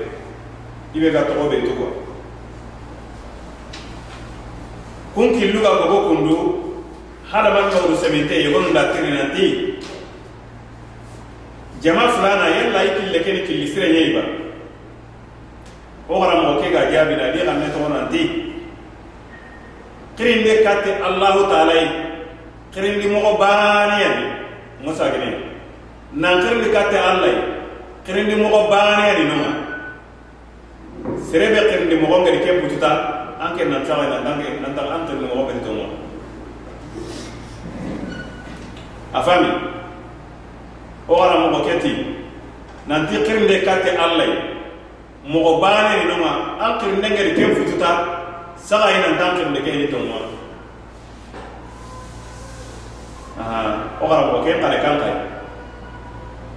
ibe 0.94 1.10
ga 1.12 1.22
to 1.24 1.48
be 1.48 1.60
to 1.62 1.72
ko 1.78 1.86
kun 5.14 5.30
killu 5.38 5.60
ga 5.62 5.70
kundu 5.88 6.61
hadama 7.32 7.72
tɔgɔdu 7.72 7.96
sɛbɛn 7.96 8.28
tɛ 8.28 8.34
yegonu 8.44 8.72
la 8.74 8.92
tirinanti 8.92 9.80
jama 11.80 12.08
fulana 12.08 12.46
yalla 12.48 12.84
i 12.84 12.90
kille 13.00 13.18
ke 13.24 13.32
ni 13.32 13.40
killi 13.46 13.66
sire 13.66 13.88
ɲɛyi 13.88 14.12
ba 14.14 14.22
o 16.08 16.20
kana 16.20 16.34
mɔgɔ 16.42 16.60
ke 16.60 16.72
ka 16.72 16.90
jaabi 16.92 17.16
na 17.16 17.32
di 17.32 17.38
ka 17.40 17.52
mɛ 17.56 17.66
tɔgɔ 17.72 17.88
nanti 17.88 18.22
kirin 20.16 20.44
de 20.44 20.62
kati 20.62 20.90
allahu 21.00 21.48
taala 21.48 21.72
ye 21.72 21.88
kirin 22.70 23.00
di 23.00 23.08
mɔgɔ 23.08 23.38
baaniya 23.38 24.08
di. 24.16 24.24
Musa 24.84 25.10
gine. 25.10 25.32
Nan 26.12 26.40
kirin 26.42 26.64
di 26.64 26.70
kati 26.70 26.96
allah 26.96 27.28
ye 27.32 27.40
kirin 28.04 28.28
di 28.28 28.34
mɔgɔ 28.36 28.60
baaniya 28.68 29.14
di 29.16 29.24
nɔma 29.24 29.50
sere 31.30 31.48
bɛ 31.48 31.60
kirin 31.70 31.88
di 31.88 31.96
mɔgɔ 31.96 32.16
ngɛri 32.20 32.40
ke 32.44 32.50
bututa 32.60 32.92
an 33.40 33.56
ke 33.56 33.64
nan 33.64 33.80
caga 33.88 34.04
nan 34.10 34.20
tanke 34.20 34.60
nan 34.60 34.76
tanke 34.76 34.92
an 34.92 35.06
kirin 35.08 35.20
di 35.20 35.26
mɔgɔ 35.32 35.42
bɛ 35.48 35.52
tɔgɔ 35.64 36.11
afami 39.12 39.50
o 41.08 41.12
wara 41.14 41.38
mogo 41.40 41.64
keti 41.68 41.92
nanti 42.88 43.16
xirinde 43.24 43.60
katte 43.64 43.92
allay 43.96 44.32
mogo 45.28 45.60
baneni 45.60 46.08
nonga 46.08 46.32
an 46.60 46.80
xirindengedi 46.80 47.36
ken 47.36 47.52
fututa 47.56 47.90
saxayi 48.56 48.98
nanta 49.04 49.24
an 49.28 49.36
xirinde 49.36 49.60
keni 49.60 49.86
tonga 49.92 50.16
o 54.00 54.04
wara 54.08 54.22
mogo 54.32 54.44
ken 54.48 54.60
xale 54.64 54.78
kan 54.80 54.96
xay 55.00 55.14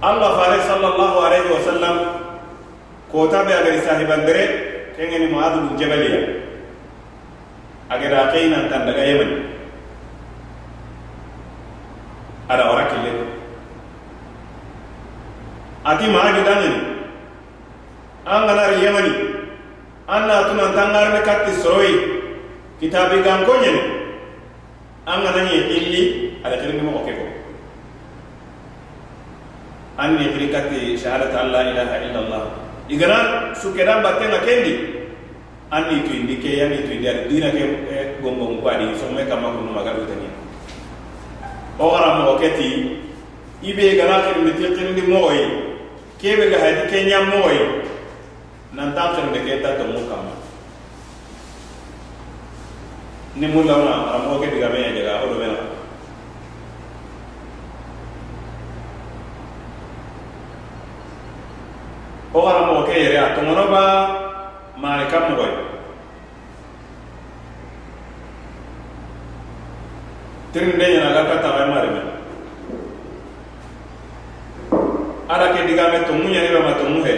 allah 0.02 0.30
fare 0.40 0.58
sallallahu 0.64 1.16
alayhi 1.26 1.48
wa 1.52 1.60
sallam 1.60 1.96
kota 3.12 3.44
be 3.44 3.52
agari 3.52 3.80
sahibandere 3.84 4.44
kengeni 4.96 5.28
moadulu 5.28 5.76
jabaliya 5.76 6.20
ageda 7.92 8.32
xeyi 8.32 8.48
nantan 8.48 8.88
daga 8.88 9.02
yemani 9.04 9.55
ada 12.48 12.64
ora 12.70 12.84
kille 12.90 13.10
ati 15.86 16.04
maagi 16.10 16.42
dangani 16.46 16.80
an 18.26 18.40
ganar 18.46 18.70
yamani 18.78 19.14
an 20.06 20.22
na 20.30 20.46
tunan 20.46 20.70
tangar 20.74 21.10
ne 21.14 21.20
katti 21.26 21.52
soroi. 21.62 21.94
Kitabi 22.76 23.24
gan 23.24 23.48
konyen 23.48 23.72
an 25.08 25.24
ye 25.48 25.58
illi. 25.80 26.02
Ada 26.44 26.60
kirin 26.60 26.84
mo 26.84 27.00
ke 27.08 27.16
ko 27.16 27.24
an 29.96 30.20
kiri 30.20 30.52
katti 30.52 30.92
shahadat 30.92 31.32
allah 31.32 31.72
ilaha 31.72 31.96
illallah. 32.04 32.42
Igana 32.92 33.50
sukeda 33.56 34.04
batenga 34.04 34.44
kendi. 34.44 34.74
An 35.72 35.88
ni 35.88 36.04
to 36.04 36.12
indi 36.14 36.36
ke 36.36 36.60
yani 36.60 36.84
to 36.84 36.92
indi 36.94 37.08
dina 37.32 37.48
ke 37.50 38.20
gombong 38.20 38.60
ko 38.60 38.68
adi. 38.68 38.92
So 39.00 39.08
me 39.10 39.24
kama 39.24 39.56
ko 39.56 39.64
maga 39.72 39.96
do 39.96 40.04
tani 40.04 40.28
o 41.78 41.90
gara 41.90 42.18
mɔgɔ 42.18 42.32
ibe 42.36 42.56
ti 42.56 42.68
i 43.62 43.72
be 43.74 43.96
gana 43.96 44.22
xirindi 44.24 44.52
xirindi 44.76 45.02
mɔgɔ 45.02 45.30
ke 46.18 46.36
be 46.36 46.50
ga 46.50 46.58
hadi 46.58 46.88
kenya 46.90 47.18
mɔgɔ 47.20 47.50
ye 47.52 47.66
nan 48.72 48.94
ta 48.94 49.12
xirindi 49.14 49.40
ke 49.44 49.62
ta 49.62 49.76
tomu 49.76 50.08
kama 50.08 50.32
ni 53.36 53.46
mu 53.46 53.62
lawna 53.62 54.08
ara 54.08 54.18
mɔgɔ 54.24 54.40
kɛ 54.42 54.50
diga 54.52 54.68
meya 54.72 54.90
jaga 54.96 55.22
o 55.24 55.28
do 55.32 55.38
mena 55.38 55.58
o 62.32 62.40
gara 62.40 62.60
mɔgɔ 62.66 62.86
kɛ 62.88 62.94
yɛrɛ 63.04 63.18
a 63.20 63.34
tɔŋɔnɔ 63.36 63.70
ba 63.70 63.82
maani 64.80 65.10
ka 65.10 65.18
mɔgɔ 65.28 65.75
tirinde 70.56 70.86
ñana 70.88 71.10
la 71.12 71.22
ka 71.28 71.36
taxa 71.44 71.66
marime 71.68 72.00
ada 75.28 75.52
ke 75.52 75.68
digame 75.68 76.00
tomu 76.08 76.32
ñani 76.32 76.48
bama 76.54 76.72
tomu 76.80 77.04
he 77.04 77.14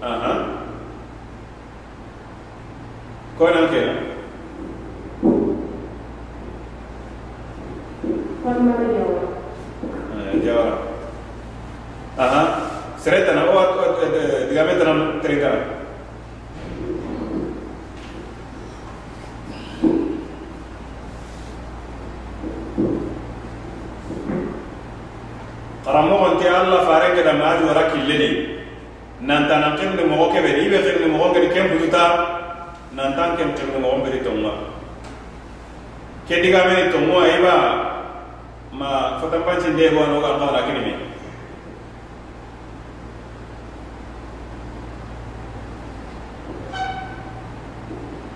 aha. 0.00 0.32
Konan 3.36 3.68
kena 3.68 3.92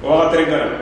ඕවා 0.03 0.27
අතරින් 0.27 0.47
කරන්න. 0.47 0.73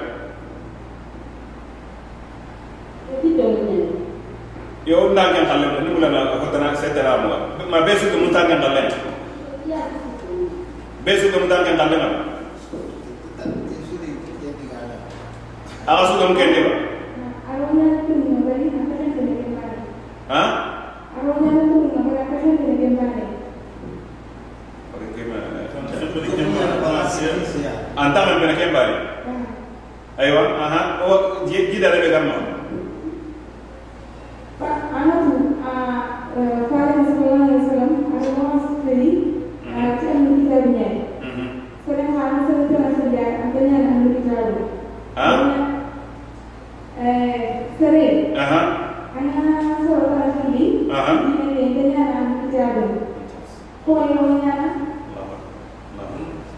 යෝන්නාගෙන් 4.87 5.47
කල්ලෙන්න 5.47 5.85
නුඹලා 5.85 6.27
කොතන 6.27 6.77
සෙතරාමුව. 6.77 7.33
මම 7.61 7.85
බේසුක 7.85 8.13
මුතාගෙන් 8.17 8.59
කල්ලෙන්න. 8.59 8.93
බේසුක 11.05 11.41
මුතාගෙන් 11.41 11.77
කල්ලෙන්න. 11.77 12.15
ආසුකම් 15.87 16.37
කෙන්නේවා. 16.37 16.78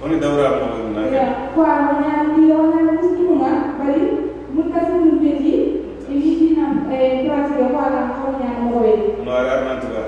Oni 0.01 0.17
daura 0.19 0.49
mo 0.59 0.91
na. 0.91 1.07
Ya, 1.13 1.53
ko 1.55 1.61
amanya 1.63 2.35
di 2.35 2.51
ona 2.51 2.99
musti 2.99 3.23
muma 3.23 3.77
bari 3.79 4.33
mutta 4.51 4.81
sun 4.89 5.21
deji 5.21 5.85
ini 6.09 6.31
di 6.41 6.49
na 6.57 6.89
eh 6.91 7.29
prasi 7.29 7.55
ko 7.55 7.77
ala 7.77 8.19
ko 8.19 8.35
nya 8.41 8.59
mo 8.65 8.83
we. 8.83 9.21
No 9.23 9.31
ara 9.31 9.61
arman 9.63 9.79
tuga. 9.79 10.03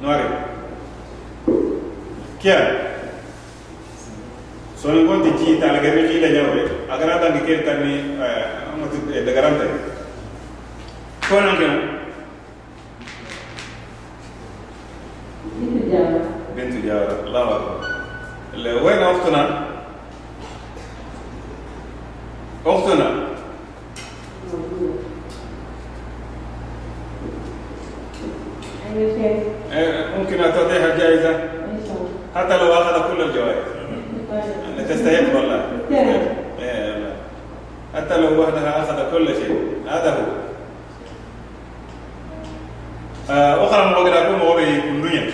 No 0.00 0.08
ara. 0.08 0.54
Kia. 2.38 2.58
So 4.78 4.94
ni 4.94 5.04
gonti 5.04 5.36
ji 5.36 5.58
ta 5.60 5.74
la 5.74 5.82
gari 5.84 6.08
ji 6.08 6.22
la 6.22 6.30
nyawe. 6.30 6.88
Agara 6.88 7.20
ta 7.20 7.34
ni 7.34 7.44
kel 7.44 7.60
ta 7.66 7.82
ni 7.82 8.16
eh 8.16 8.72
amatu 8.72 9.04
de 9.10 9.32
garante. 9.34 9.66
وين 18.82 19.02
أختنا؟ 19.02 19.64
أختنا. 22.66 23.10
إيه، 29.72 30.06
ممكن 30.18 30.36
تعطيها 30.38 30.94
الجائزه؟ 30.94 31.40
حتى 32.34 32.56
لو 32.56 32.72
أخذ 32.72 33.12
كل 33.12 33.22
الجوائز. 33.22 33.64
يعني 34.32 34.88
تستحق 34.88 35.36
والله. 35.36 35.66
إيه، 36.60 37.12
حتى 37.94 38.16
لو 38.16 38.42
وحدها 38.42 38.82
أخذ 38.82 39.12
كل 39.12 39.26
شيء. 39.26 39.76
هذا 39.88 40.10
هو. 40.10 40.44
آه، 43.30 43.66
أخرى 43.66 43.86
مغرب 43.86 44.42
مغرب 44.42 44.80
كندونيا 44.82 45.30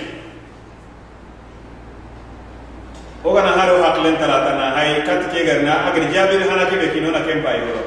ken 4.10 4.18
talatana 4.18 4.74
hay 4.74 5.06
kat 5.06 5.30
ke 5.30 5.46
garna 5.46 5.86
agri 5.86 6.10
jabir 6.10 6.42
hana 6.42 6.66
ke 6.66 6.74
bekino 6.82 7.12
na 7.14 7.22
ken 7.22 7.42
pai 7.46 7.62
horo 7.62 7.82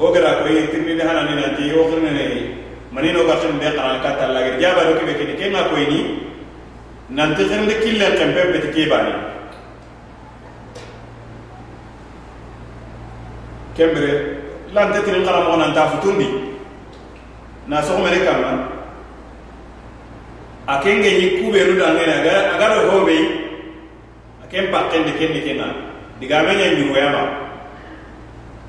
ogara 0.00 0.40
ko 0.40 0.48
yi 0.48 0.66
tirni 0.72 0.96
de 0.96 1.04
hana 1.04 1.28
ni 1.28 1.34
na 1.36 1.52
ti 1.56 1.68
o 1.76 1.84
khirne 1.84 2.10
ne 2.16 2.26
mani 2.92 3.12
no 3.12 3.24
gasum 3.28 3.58
be 3.60 3.68
qara 3.76 4.00
ka 4.00 4.16
tal 4.16 4.32
lagir 4.32 4.56
jabar 4.62 4.88
ke 4.96 5.04
bekini 5.04 5.36
ken 5.36 5.52
na 5.52 5.68
ko 5.68 5.76
ni 5.76 6.00
nan 7.10 7.36
ti 7.36 7.44
khirne 7.44 7.74
killa 7.84 8.08
ken 8.16 8.32
be 8.32 8.40
beti 8.56 8.68
ke 8.72 8.88
bani 8.88 9.12
kembre 13.76 14.10
lan 14.72 14.92
te 14.92 14.98
tirin 15.04 15.24
qara 15.28 15.44
mo 15.44 15.56
nan 15.60 15.72
kama 20.70 20.78
akenge 20.78 21.10
ni 21.18 21.26
kube 21.42 21.58
nu 21.66 21.74
dange 21.78 22.06
na 22.06 22.22
ga 22.22 22.54
aga 22.54 22.66
do 22.74 22.90
hobe 22.90 23.18
akem 24.46 24.70
pakken 24.70 25.02
de 25.04 25.12
ken 25.18 25.32
kena 25.42 25.66
diga 26.20 26.42
me 26.46 26.54
nya 26.54 26.74
nyuru 26.78 26.94
yama 26.94 27.22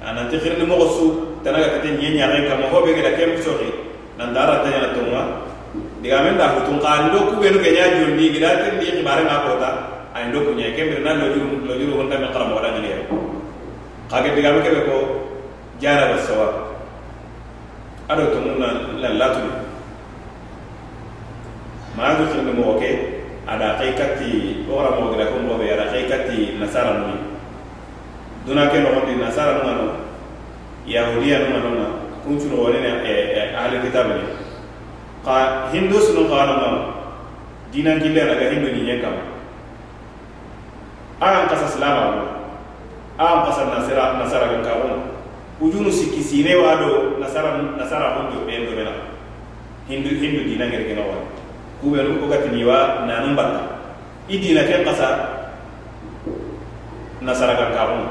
ana 0.03 0.29
te 0.29 0.37
khirni 0.37 0.65
mo 0.65 0.77
su 0.89 1.37
tanaga 1.43 1.77
kate 1.77 1.97
nyi 1.97 2.15
nya 2.17 2.27
ren 2.27 2.49
kama 2.49 2.67
hobe 2.73 2.93
ga 2.93 3.11
kem 3.17 3.37
sori 3.41 3.69
nan 4.17 4.33
dara 4.33 4.63
ta 4.63 4.69
nya 4.69 4.93
tonga 4.97 5.45
diga 6.01 6.23
men 6.23 6.37
da 6.37 6.55
hutun 6.57 6.79
ka 6.81 7.09
ndo 7.09 7.19
kube 7.37 7.49
nu 7.51 7.59
ga 7.61 7.69
nya 7.69 7.85
jondi 8.01 8.31
gida 8.33 8.49
tin 8.65 8.79
di 8.79 8.85
khibare 8.85 9.23
ma 9.23 9.45
kota. 9.45 9.69
Ay 10.13 10.27
ku 10.33 10.51
nya 10.57 10.73
kem 10.75 10.89
bir 10.89 10.99
nan 11.05 11.19
lo 11.21 11.27
juru 11.33 11.65
lo 11.65 11.73
juru 11.77 11.93
honda 12.01 12.17
me 12.17 12.27
qaram 12.33 12.51
wala 12.51 12.67
ya 12.81 12.97
kage 14.09 14.33
diga 14.35 14.51
me 14.57 14.61
ke 14.65 14.85
ko 14.89 14.97
jara 15.79 16.15
da 16.15 16.17
sawa 16.25 16.47
ado 18.09 18.25
to 18.33 18.39
mun 18.41 18.57
na 18.59 19.09
latu 19.15 19.60
maana 22.01 22.25
do 22.25 22.53
mo 22.57 22.81
ke 22.81 22.89
ada 23.45 23.77
haqiqati 23.77 24.65
o 24.65 24.73
ra 24.81 24.97
mo 24.97 25.13
gira 25.13 25.29
ko 25.29 25.37
mo 25.45 25.61
be 25.61 25.69
ada 25.69 25.93
haqiqati 25.93 26.57
nasara 26.57 26.97
no 26.97 27.13
duna 28.41 28.73
ke 28.73 28.81
no 28.81 28.89
ko 28.97 29.05
nasara 29.21 29.61
no 29.61 29.69
no 29.77 29.85
yahudiya 30.89 31.45
no 31.45 31.61
no 31.61 31.69
na 31.77 31.85
kunchu 32.25 32.49
no 32.49 32.65
wala 32.65 32.81
ne 32.81 33.05
eh, 33.05 33.37
eh, 33.37 33.53
ahli 33.53 33.85
kitab 33.85 34.17
ne 34.17 34.25
ka 35.21 35.69
hindus 35.69 36.09
no 36.17 36.25
ka 36.25 36.41
no 36.49 36.69
dinan 37.69 38.01
gille 38.01 38.17
ala 38.17 38.33
ga 38.33 38.49
hindu 38.49 38.73
ni 38.73 38.81
nyaka 38.81 39.09
aran 41.21 41.45
qasas 41.53 41.77
salama 41.77 42.33
a 43.13 43.21
aran 43.21 43.45
qasas 43.45 43.69
nasara 43.77 44.17
nasara 44.17 44.49
ga 44.57 44.65
ka 44.65 44.73
wono 44.81 44.97
ujunu 45.61 45.93
sikisine 45.93 46.57
wado 46.57 47.21
nasara 47.21 47.61
nasara 47.77 48.17
hondo 48.17 48.41
be 48.49 48.57
ndo 48.57 48.73
bela 48.73 48.93
hindu 49.85 50.17
hindu 50.17 50.49
dinan 50.49 50.73
gere 50.73 50.89
ke 50.89 50.97
no 50.97 51.30
ubenu 51.81 52.21
ko 52.21 52.25
katiniwa 52.29 53.05
nanun 53.09 53.33
batta 53.33 53.61
i 54.29 54.37
dina 54.37 54.63
ken 54.69 54.85
kasa 54.85 55.09
nasarakan 57.21 57.69
kabun 57.73 58.01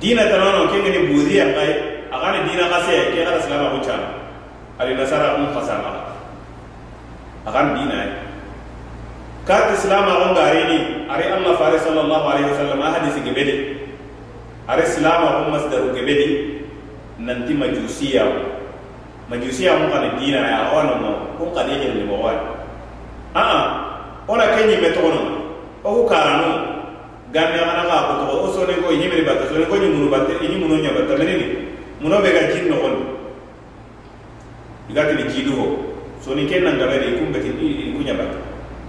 dina 0.00 0.24
tanano 0.28 0.68
ken 0.72 0.84
gani 0.84 1.08
buzi 1.12 1.36
ya 1.40 1.52
kai 1.52 1.72
agani 2.08 2.48
dina 2.48 2.68
kase 2.72 3.12
ke 3.12 3.20
kala 3.24 3.38
silama 3.40 3.72
ko 3.76 3.78
chana 3.84 4.08
ali 4.80 4.92
nasara 4.96 5.36
um 5.40 5.52
kasa 5.52 5.74
ma 5.80 5.92
agan 7.48 7.76
dina 7.76 8.00
ka 9.46 9.72
silama 9.78 10.26
on 10.26 10.32
garini 10.34 11.06
ari 11.06 11.30
amma 11.30 11.54
fare 11.60 11.78
sallallahu 11.78 12.26
alaihi 12.26 12.50
wasallam 12.50 12.82
hadisi 12.82 13.22
gebede. 13.22 13.56
Ari 14.66 14.82
silama 14.82 15.46
um 15.46 15.54
masdaru 15.54 15.94
gebede 15.94 16.58
nanti 17.22 17.54
majusiya 17.54 18.26
majusiya 19.28 19.74
mun 19.76 19.90
ni 19.90 20.08
dina 20.22 20.40
ya 20.46 20.58
ona 20.70 20.94
mo. 21.02 21.10
Kun 21.38 21.50
kan 21.54 21.66
yake 21.68 21.94
ni 21.94 22.04
mo 22.06 22.22
wani 22.22 22.40
a 23.34 23.42
a 23.42 23.58
ona 24.28 24.54
kenyi 24.54 24.78
metono. 24.78 25.22
O 25.84 26.06
karano 26.06 26.82
ganna 27.32 27.62
mana 27.66 27.82
ka 27.86 27.96
ko 28.06 28.12
to 28.22 28.26
o 28.42 28.46
sone 28.54 28.74
ko 28.82 28.90
yimiri 28.90 29.26
batta 29.26 29.46
sone 29.50 29.66
ko 29.66 29.76
nyimunu 29.76 30.10
batta 30.10 30.34
ni 30.40 30.56
munu 30.58 30.82
nya 30.82 30.90
batta 30.94 31.14
menini 31.18 31.68
muno 32.00 32.22
be 32.22 32.30
ga 32.32 32.50
jinno 32.54 32.76
on 32.80 32.94
igati 34.90 35.14
ni 35.14 35.24
jidu 35.30 35.52
ho. 35.54 35.66
Sone 36.22 36.46
ken 36.46 36.64
nan 36.64 36.78
gabe 36.78 36.98
ni 36.98 37.18
kumbe 37.18 37.38
ti 37.38 37.50
kunya 37.94 38.14
batta 38.14 38.38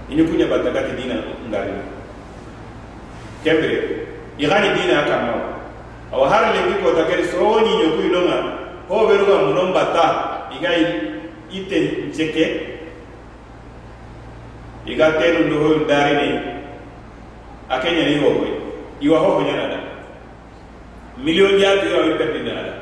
ini 0.09 0.23
kunya 0.23 0.47
batta 0.47 0.69
ga 0.71 0.81
dina 0.95 1.21
ngari. 1.49 1.73
Kembe 3.43 3.69
igani 4.37 4.69
dina 4.73 5.05
kama 5.05 5.33
aw 6.13 6.23
har 6.25 6.53
le 6.53 6.77
ko 6.81 6.93
ta 6.95 7.03
keri 7.05 7.25
so 7.25 7.59
ni 7.61 7.77
nyo 7.77 7.97
ku 7.97 8.56
obeerwa 8.89 9.37
muno 9.45 9.63
mbata 9.63 10.05
iga 10.55 10.69
ite 11.51 11.79
njeke 12.09 12.45
iga 14.85 15.11
tenu 15.11 15.39
ndohoyu 15.47 15.85
darini 15.87 16.39
akenyana 17.69 18.09
iwohoy 18.09 18.51
iwa 19.01 19.19
hohonyanada 19.19 19.79
million 21.23 21.59
jatu 21.59 21.87
iwa 21.89 22.01
wipperdindanada 22.05 22.73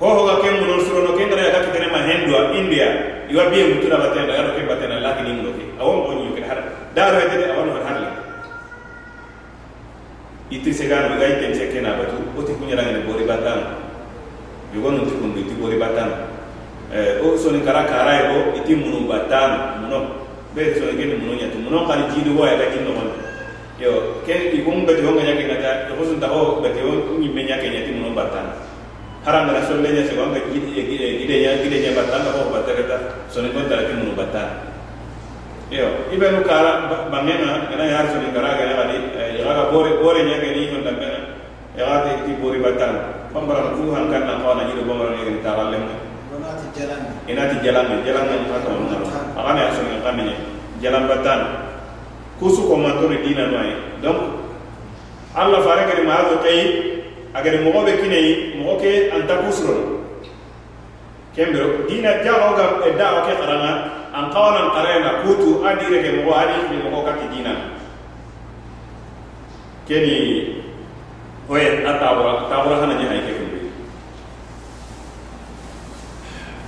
hohoga 0.00 0.42
ke 0.42 0.50
munol 0.50 0.80
surono 0.80 1.16
ke 1.16 1.26
ngara 1.26 1.42
yaga 1.42 1.60
kitene 1.64 1.86
mahendwa 1.92 2.52
india. 2.52 3.14
Iwa 3.30 3.48
biye 3.50 3.64
mutuna 3.64 3.96
batenda 3.96 4.36
gano 4.36 4.52
ke 4.52 4.68
batena 4.68 5.00
lakini 5.00 5.32
munoke 5.32 5.64
awon 5.80 6.12
onyu 6.12 6.36
kene 6.36 6.46
har 6.46 6.60
daro 6.94 7.16
hetete 7.24 7.56
awon 7.56 7.72
har 7.72 7.82
harle 7.88 8.08
i 10.50 10.58
tɛ 10.60 10.72
se 10.72 10.84
k'a 10.88 11.08
bɛga 11.08 11.26
i 11.26 11.34
kɛncɛ 11.40 11.64
kɛ 11.72 11.80
n'a 11.80 11.96
batu 11.96 12.16
o 12.36 12.40
tɛ 12.42 12.52
kun 12.58 12.68
yɛrɛ 12.68 12.82
ŋɛnɛ 12.84 13.00
boriba 13.06 13.36
tan 13.40 13.60
yogo 14.74 14.90
nu 14.90 15.08
kundu 15.08 15.40
i 15.40 15.44
tɛ 15.48 15.54
boriba 15.60 15.88
o 17.24 17.36
sɔni 17.36 17.64
kara 17.64 17.84
kara 17.84 18.12
ye 18.12 18.22
bɔ 18.28 18.36
i 18.56 18.60
tɛ 18.60 18.72
munuba 18.76 19.28
tan 19.28 19.80
munɔ 19.80 19.98
bɛɛ 20.54 20.68
sɔni 20.76 20.92
kɛ 21.00 21.04
ni 21.08 21.14
munɔ 21.16 21.34
ɲɛtu 21.40 21.58
munɔ 21.64 21.86
ka 21.88 21.94
ni 21.96 22.04
jini 22.12 22.30
wa 22.36 22.46
yɛrɛ 22.46 22.66
k'i 22.72 22.80
nɔgɔn 22.84 23.08
yɔ 23.80 23.90
kɛ 24.26 24.34
i 24.52 24.58
ko 24.62 24.70
n 24.70 24.86
bɛtɛ 24.86 25.02
o 25.08 25.12
ŋɛɲɛ 25.16 25.32
kɛ 25.32 25.44
ka 25.48 25.56
taa 25.62 25.74
yogo 25.88 26.04
sun 26.04 26.20
taga 26.20 26.36
o 26.36 26.60
bɛtɛ 26.60 26.80
o 26.84 26.92
ɲi 27.16 27.28
bɛ 27.32 27.40
ɲɛ 27.48 27.56
kɛ 27.62 27.68
ɲɛ 27.72 27.80
ti 27.86 27.90
munɔ 27.96 28.14
ba 28.14 28.24
tan 28.28 28.46
haram 29.24 29.48
kana 29.48 29.60
sɔli 29.64 29.88
ɲɛ 29.88 30.02
sɛgɛn 30.12 30.28
ka 30.34 30.40
gide 30.52 30.68
ɲɛ 30.68 31.52
gide 31.64 31.76
ɲɛ 31.80 31.90
ba 31.96 32.02
tan 32.12 32.20
ka 32.20 32.30
fɔ 32.36 32.52
ba 32.52 32.60
tɛ 32.60 32.72
ka 32.76 32.82
taa 32.84 33.80
ti 33.88 33.92
munu 33.96 34.12
ba 34.12 34.28
yo 35.72 35.88
ibenu 36.12 36.44
kara 36.44 36.88
bangena 37.08 37.64
kana 37.72 37.84
yar 37.88 38.04
so 38.12 38.20
ni 38.20 38.28
kara 38.36 38.52
ga 38.58 38.64
ga 38.76 38.84
di 38.92 38.96
ya 39.40 39.48
ga 39.48 39.64
bore 39.72 39.96
bore 40.02 40.20
nya 40.24 40.36
ga 40.42 40.50
ni 40.52 40.68
on 40.74 40.82
dambe 40.84 41.08
ya 41.76 41.84
ga 42.04 42.20
ti 42.24 42.32
bore 42.40 42.58
batang. 42.60 43.24
Pambara 43.34 43.74
fu 43.74 43.90
han 43.90 44.06
kan 44.14 44.22
na 44.30 44.38
ko 44.38 44.54
na 44.54 44.62
ni 44.68 44.78
do 44.78 44.86
bambara 44.86 45.10
ni 45.16 45.42
ta 45.42 45.58
ralle 45.58 45.74
Donati 46.30 46.66
jalan. 46.70 47.02
inati 47.26 47.56
jalan. 47.66 47.84
Ni 47.90 48.06
jalan 48.06 48.24
ni 48.30 48.46
fa 48.46 48.58
to 48.62 48.70
na 48.70 48.96
aga 49.42 49.52
ne 49.58 49.62
so 49.74 49.82
ni 49.82 49.96
kan 50.04 50.14
ni 50.20 50.34
jalan 50.78 51.08
batan 51.10 51.40
kusu 52.38 52.62
ko 52.68 52.76
man 52.78 52.94
to 53.02 53.08
ni 53.10 53.18
dina 53.26 53.50
no 53.50 53.58
ay 53.58 53.72
donc 54.04 54.20
Allah 55.34 55.60
fare 55.66 55.82
ga 55.90 55.98
ma 56.06 56.30
zo 56.30 56.38
tay 56.46 56.60
agar 57.34 57.58
mo 57.66 57.82
be 57.82 57.92
kine 57.98 58.20
mo 58.62 58.78
ke 58.78 59.10
anta 59.10 59.42
kusro. 59.42 59.74
Kembero 61.34 61.82
dina 61.90 62.22
jago 62.22 62.54
ga 62.54 62.86
e 62.86 62.90
da 62.94 63.26
ke 63.26 63.34
karanga 63.34 63.72
an 64.14 64.30
kawanan 64.30 64.70
karayana 64.70 65.10
kutu 65.26 65.66
adire 65.66 65.98
ke 66.06 66.10
mogo 66.22 66.32
adi 66.38 66.56
ni 66.70 66.76
mogo 66.86 67.02
ka 67.02 67.12
kidina 67.18 67.74
keni 69.90 70.14
oye 71.50 71.82
atabura 71.82 72.46
tabura 72.46 72.76
hana 72.78 72.94
jina 72.94 73.14
ike 73.18 73.32
kundi 73.34 73.58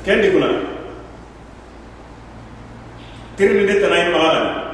kendi 0.04 0.28
kuna. 0.34 0.48
Tirni 3.36 3.66
de 3.68 3.74
tanai 3.84 4.08
magana 4.16 4.66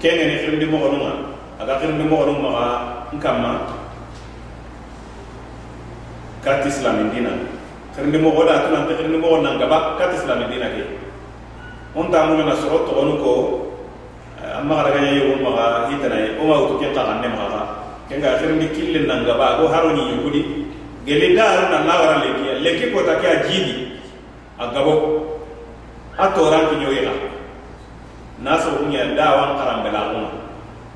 kenge 0.00 0.24
ni 0.26 0.36
khirndi 0.40 0.66
mogo 0.66 0.88
nunga 0.96 1.12
aga 1.60 1.74
khirndi 1.80 2.04
mogo 2.08 2.24
nunga 2.32 2.64
nkamma 3.12 3.75
kat 6.46 6.62
islam 6.62 7.10
dina. 7.10 7.34
Khirndi 7.98 8.22
mo 8.22 8.30
goda 8.30 8.70
tunan 8.70 8.86
te 8.86 8.94
khirndi 8.94 9.18
mo 9.18 9.42
nan 9.42 9.58
gaba 9.58 9.98
kat 9.98 10.14
islam 10.14 10.46
dina 10.46 10.70
ke. 10.70 10.86
On 11.98 12.06
ta 12.14 12.30
mun 12.30 12.46
na 12.46 12.54
soro 12.54 12.86
to 12.86 12.94
gonu 12.94 13.18
ko 13.18 13.32
amma 14.38 14.86
ga 14.86 14.90
ga 14.94 15.00
yewu 15.10 15.42
ma 15.42 15.50
ga 15.58 15.66
hitana 15.90 16.38
o 16.38 16.46
ma 16.46 16.54
utu 16.62 16.78
ke 16.78 16.94
ta 16.94 17.18
ne 17.18 17.26
ma 17.34 17.50
ga 17.50 17.62
kenga 18.06 18.38
khirndi 18.38 18.70
kille 18.70 19.02
nan 19.10 19.26
gaba 19.26 19.58
go 19.58 19.66
haroni 19.66 20.14
yukudi 20.14 20.70
gele 21.02 21.34
daru 21.34 21.66
na 21.74 21.82
lawara 21.82 22.22
leki 22.22 22.62
leki 22.62 22.94
ko 22.94 23.02
ta 23.02 23.18
ke 23.18 23.50
jidi 23.50 23.98
agabo. 24.62 25.26
Atoran 26.16 26.72
ki 26.72 26.80
nyoyela 26.80 27.12
naso 28.40 28.80
kunya 28.80 29.12
dawan 29.12 29.60
karambela 29.60 30.16
kuma 30.16 30.30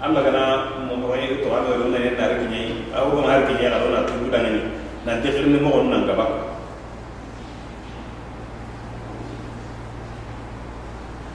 Allah 0.00 0.20
kana 0.24 0.44
mo 0.88 0.96
mo 0.96 1.12
to 1.12 1.48
ando 1.52 1.76
do 1.76 1.92
ne 1.92 2.16
na 2.16 2.24
rek 2.24 2.48
ni 2.48 2.88
aw 2.96 3.04
ko 3.12 3.20
har 3.28 3.44
ki 3.44 3.60
ya 3.60 3.68
na 3.68 4.00
tu 4.08 4.32
da 4.32 4.40
ni 4.40 4.64
na 5.06 5.16
déferlement 5.24 5.72
on 5.72 5.88
nan 5.88 6.04
gaba 6.04 6.26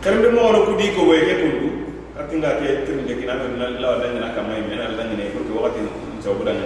karde 0.06 0.30
mo 0.30 0.42
wono 0.46 0.60
kudi 0.70 0.94
ko 0.94 1.10
wege 1.10 1.34
kundu 1.42 1.70
atinga 2.14 2.62
ke 2.62 2.86
tirinde 2.86 3.14
kina 3.18 3.42
be 3.42 3.58
na 3.58 3.74
la 3.82 3.88
wala 3.98 4.06
ngana 4.06 4.36
kamay 4.38 4.62
men 4.70 4.78
ala 4.86 5.02
ngene 5.10 5.34
ko 5.34 5.42
ko 5.50 5.66
wakati 5.66 5.82
sabu 6.22 6.46
dan 6.46 6.62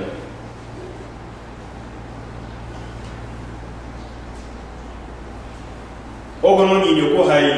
o 6.43 6.55
gono 6.55 6.83
ni 6.83 6.99
nyoko 6.99 7.23
hayi 7.31 7.55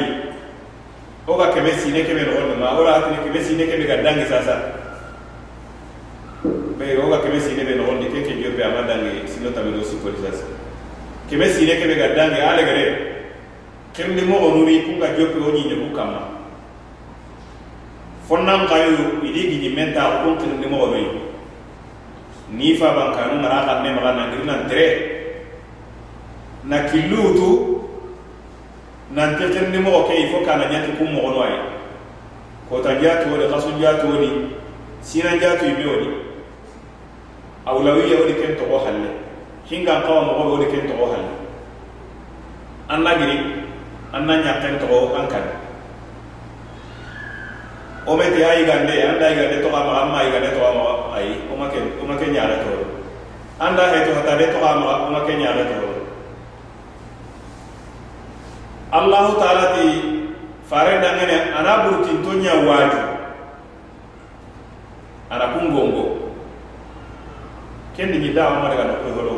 o 1.26 1.34
ga 1.34 1.50
kebe 1.50 1.74
sine 1.82 2.06
kebe 2.06 2.30
no 2.30 2.54
ma 2.62 2.78
o 2.78 2.86
ra 2.86 3.02
atine 3.02 3.18
kebe 3.26 3.42
sine 3.42 3.66
kebe 3.66 3.82
ga 3.90 4.06
dangi 4.06 4.22
sasa 4.30 4.81
ka 7.12 7.20
keme 7.28 7.36
sine 7.40 7.64
be 7.68 7.76
nogondi 7.76 8.08
ke 8.08 8.24
ke 8.24 8.32
jobe 8.40 8.64
ama 8.64 8.88
dange 8.88 9.28
sino 9.28 9.52
tabe 9.52 9.70
do 9.76 9.84
sikoli 9.84 10.16
sasa 10.24 10.48
keme 11.28 11.44
sine 11.52 11.76
kebe 11.76 11.94
ga 11.94 12.14
dange 12.16 12.40
ale 12.40 12.64
gare. 12.64 13.12
Kirni 13.92 14.22
mogo 14.22 14.56
nuri 14.56 14.80
kunga 14.88 15.08
jope 15.16 15.36
o 15.36 15.52
ñiñogu 15.52 15.92
kamma 15.94 16.20
fonnan 18.28 18.64
kayu 18.66 19.20
idi 19.22 19.42
giji 19.50 19.68
menta 19.76 20.24
kun 20.24 20.38
kirni 20.40 20.66
mogo 20.66 20.86
noyi 20.86 21.06
ni 22.56 22.74
fa 22.78 22.88
bankanu 22.96 23.40
ngara 23.40 23.66
kamme 23.68 23.90
maga 23.94 24.12
nangiri 24.16 24.44
nan 24.48 24.64
tere 24.68 24.86
na 26.64 26.88
killutu 26.88 27.84
nanti 29.12 29.44
kirni 29.52 29.78
mogo 29.78 30.08
ke 30.08 30.14
ifo 30.24 30.40
kana 30.46 30.64
ñati 30.72 30.96
kun 30.96 31.12
mogo 31.12 31.30
no 31.36 31.42
aye 31.44 31.58
kota 32.70 32.94
jatuwoni 32.96 33.44
kasu 33.52 33.68
jatuwoni 33.80 34.30
sina 35.02 35.36
jatu 35.36 35.66
ibe 35.68 35.84
woni 35.90 36.08
awlawiya 37.66 38.16
o 38.22 38.24
de 38.26 38.34
ken 38.34 38.56
togo 38.58 38.78
halle. 38.84 39.10
Hingan 39.70 40.02
kawa 40.02 40.20
mogo 40.26 40.42
be 40.44 40.50
o 40.52 40.58
de 40.64 40.66
ken 40.70 40.84
togo 40.90 41.06
halle. 41.12 41.32
An 42.88 43.02
lagiri 43.06 43.38
an 44.12 44.26
na 44.26 44.34
ɲaken 44.42 44.78
togo 44.80 45.14
an 45.14 45.26
kan 45.28 45.42
o 48.06 48.16
me 48.16 48.24
te 48.30 48.42
a 48.42 48.50
yigande 48.58 48.94
an 49.08 49.18
da 49.18 49.26
yigande 49.30 49.62
toga 49.62 49.78
maga 49.86 50.02
an 50.02 50.08
ma 50.10 50.18
yigande 50.26 50.50
toga 50.52 50.70
maga 50.74 50.92
ayi 51.16 51.32
o 51.50 51.56
ma 51.56 51.68
ke 52.16 52.26
ɲaga 52.26 52.56
toro. 52.64 52.84
An 53.60 53.76
da 53.76 53.84
heto 53.94 54.10
hatade 54.18 54.52
toga 54.52 54.74
maga 54.80 55.06
o 55.06 55.10
ma 55.10 55.20
ke 55.24 55.32
ɲaga 55.38 55.64
toro. 55.70 55.90
Allahu 58.92 59.40
taala 59.40 59.72
ti 59.78 59.86
fare 60.68 61.00
dangene 61.00 61.54
ana 61.56 61.86
burutinto 61.86 62.30
ɲa 62.42 62.54
waaju 62.66 63.00
ana 65.30 65.46
kungongo. 65.54 66.21
kendi 67.96 68.18
ni 68.18 68.28
dawa 68.34 68.50
wa 68.52 68.60
mara 68.62 68.76
kana 68.76 68.92
kuholo 69.04 69.36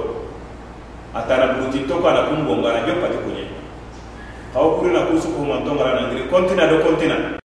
atana 1.15 1.47
buguti 1.55 1.87
to 1.89 1.99
kana 2.03 2.23
kumbo 2.31 2.57
ngara 2.57 2.81
jopati 2.87 3.19
kunye 3.23 3.45
kawo 4.55 4.79
kurina 4.79 5.01
kusu 5.11 5.29
ko 5.35 5.43
man 5.45 5.65
nangiri. 5.67 6.29
Kontina 6.31 6.67
do 6.71 6.79
kontina 6.79 7.44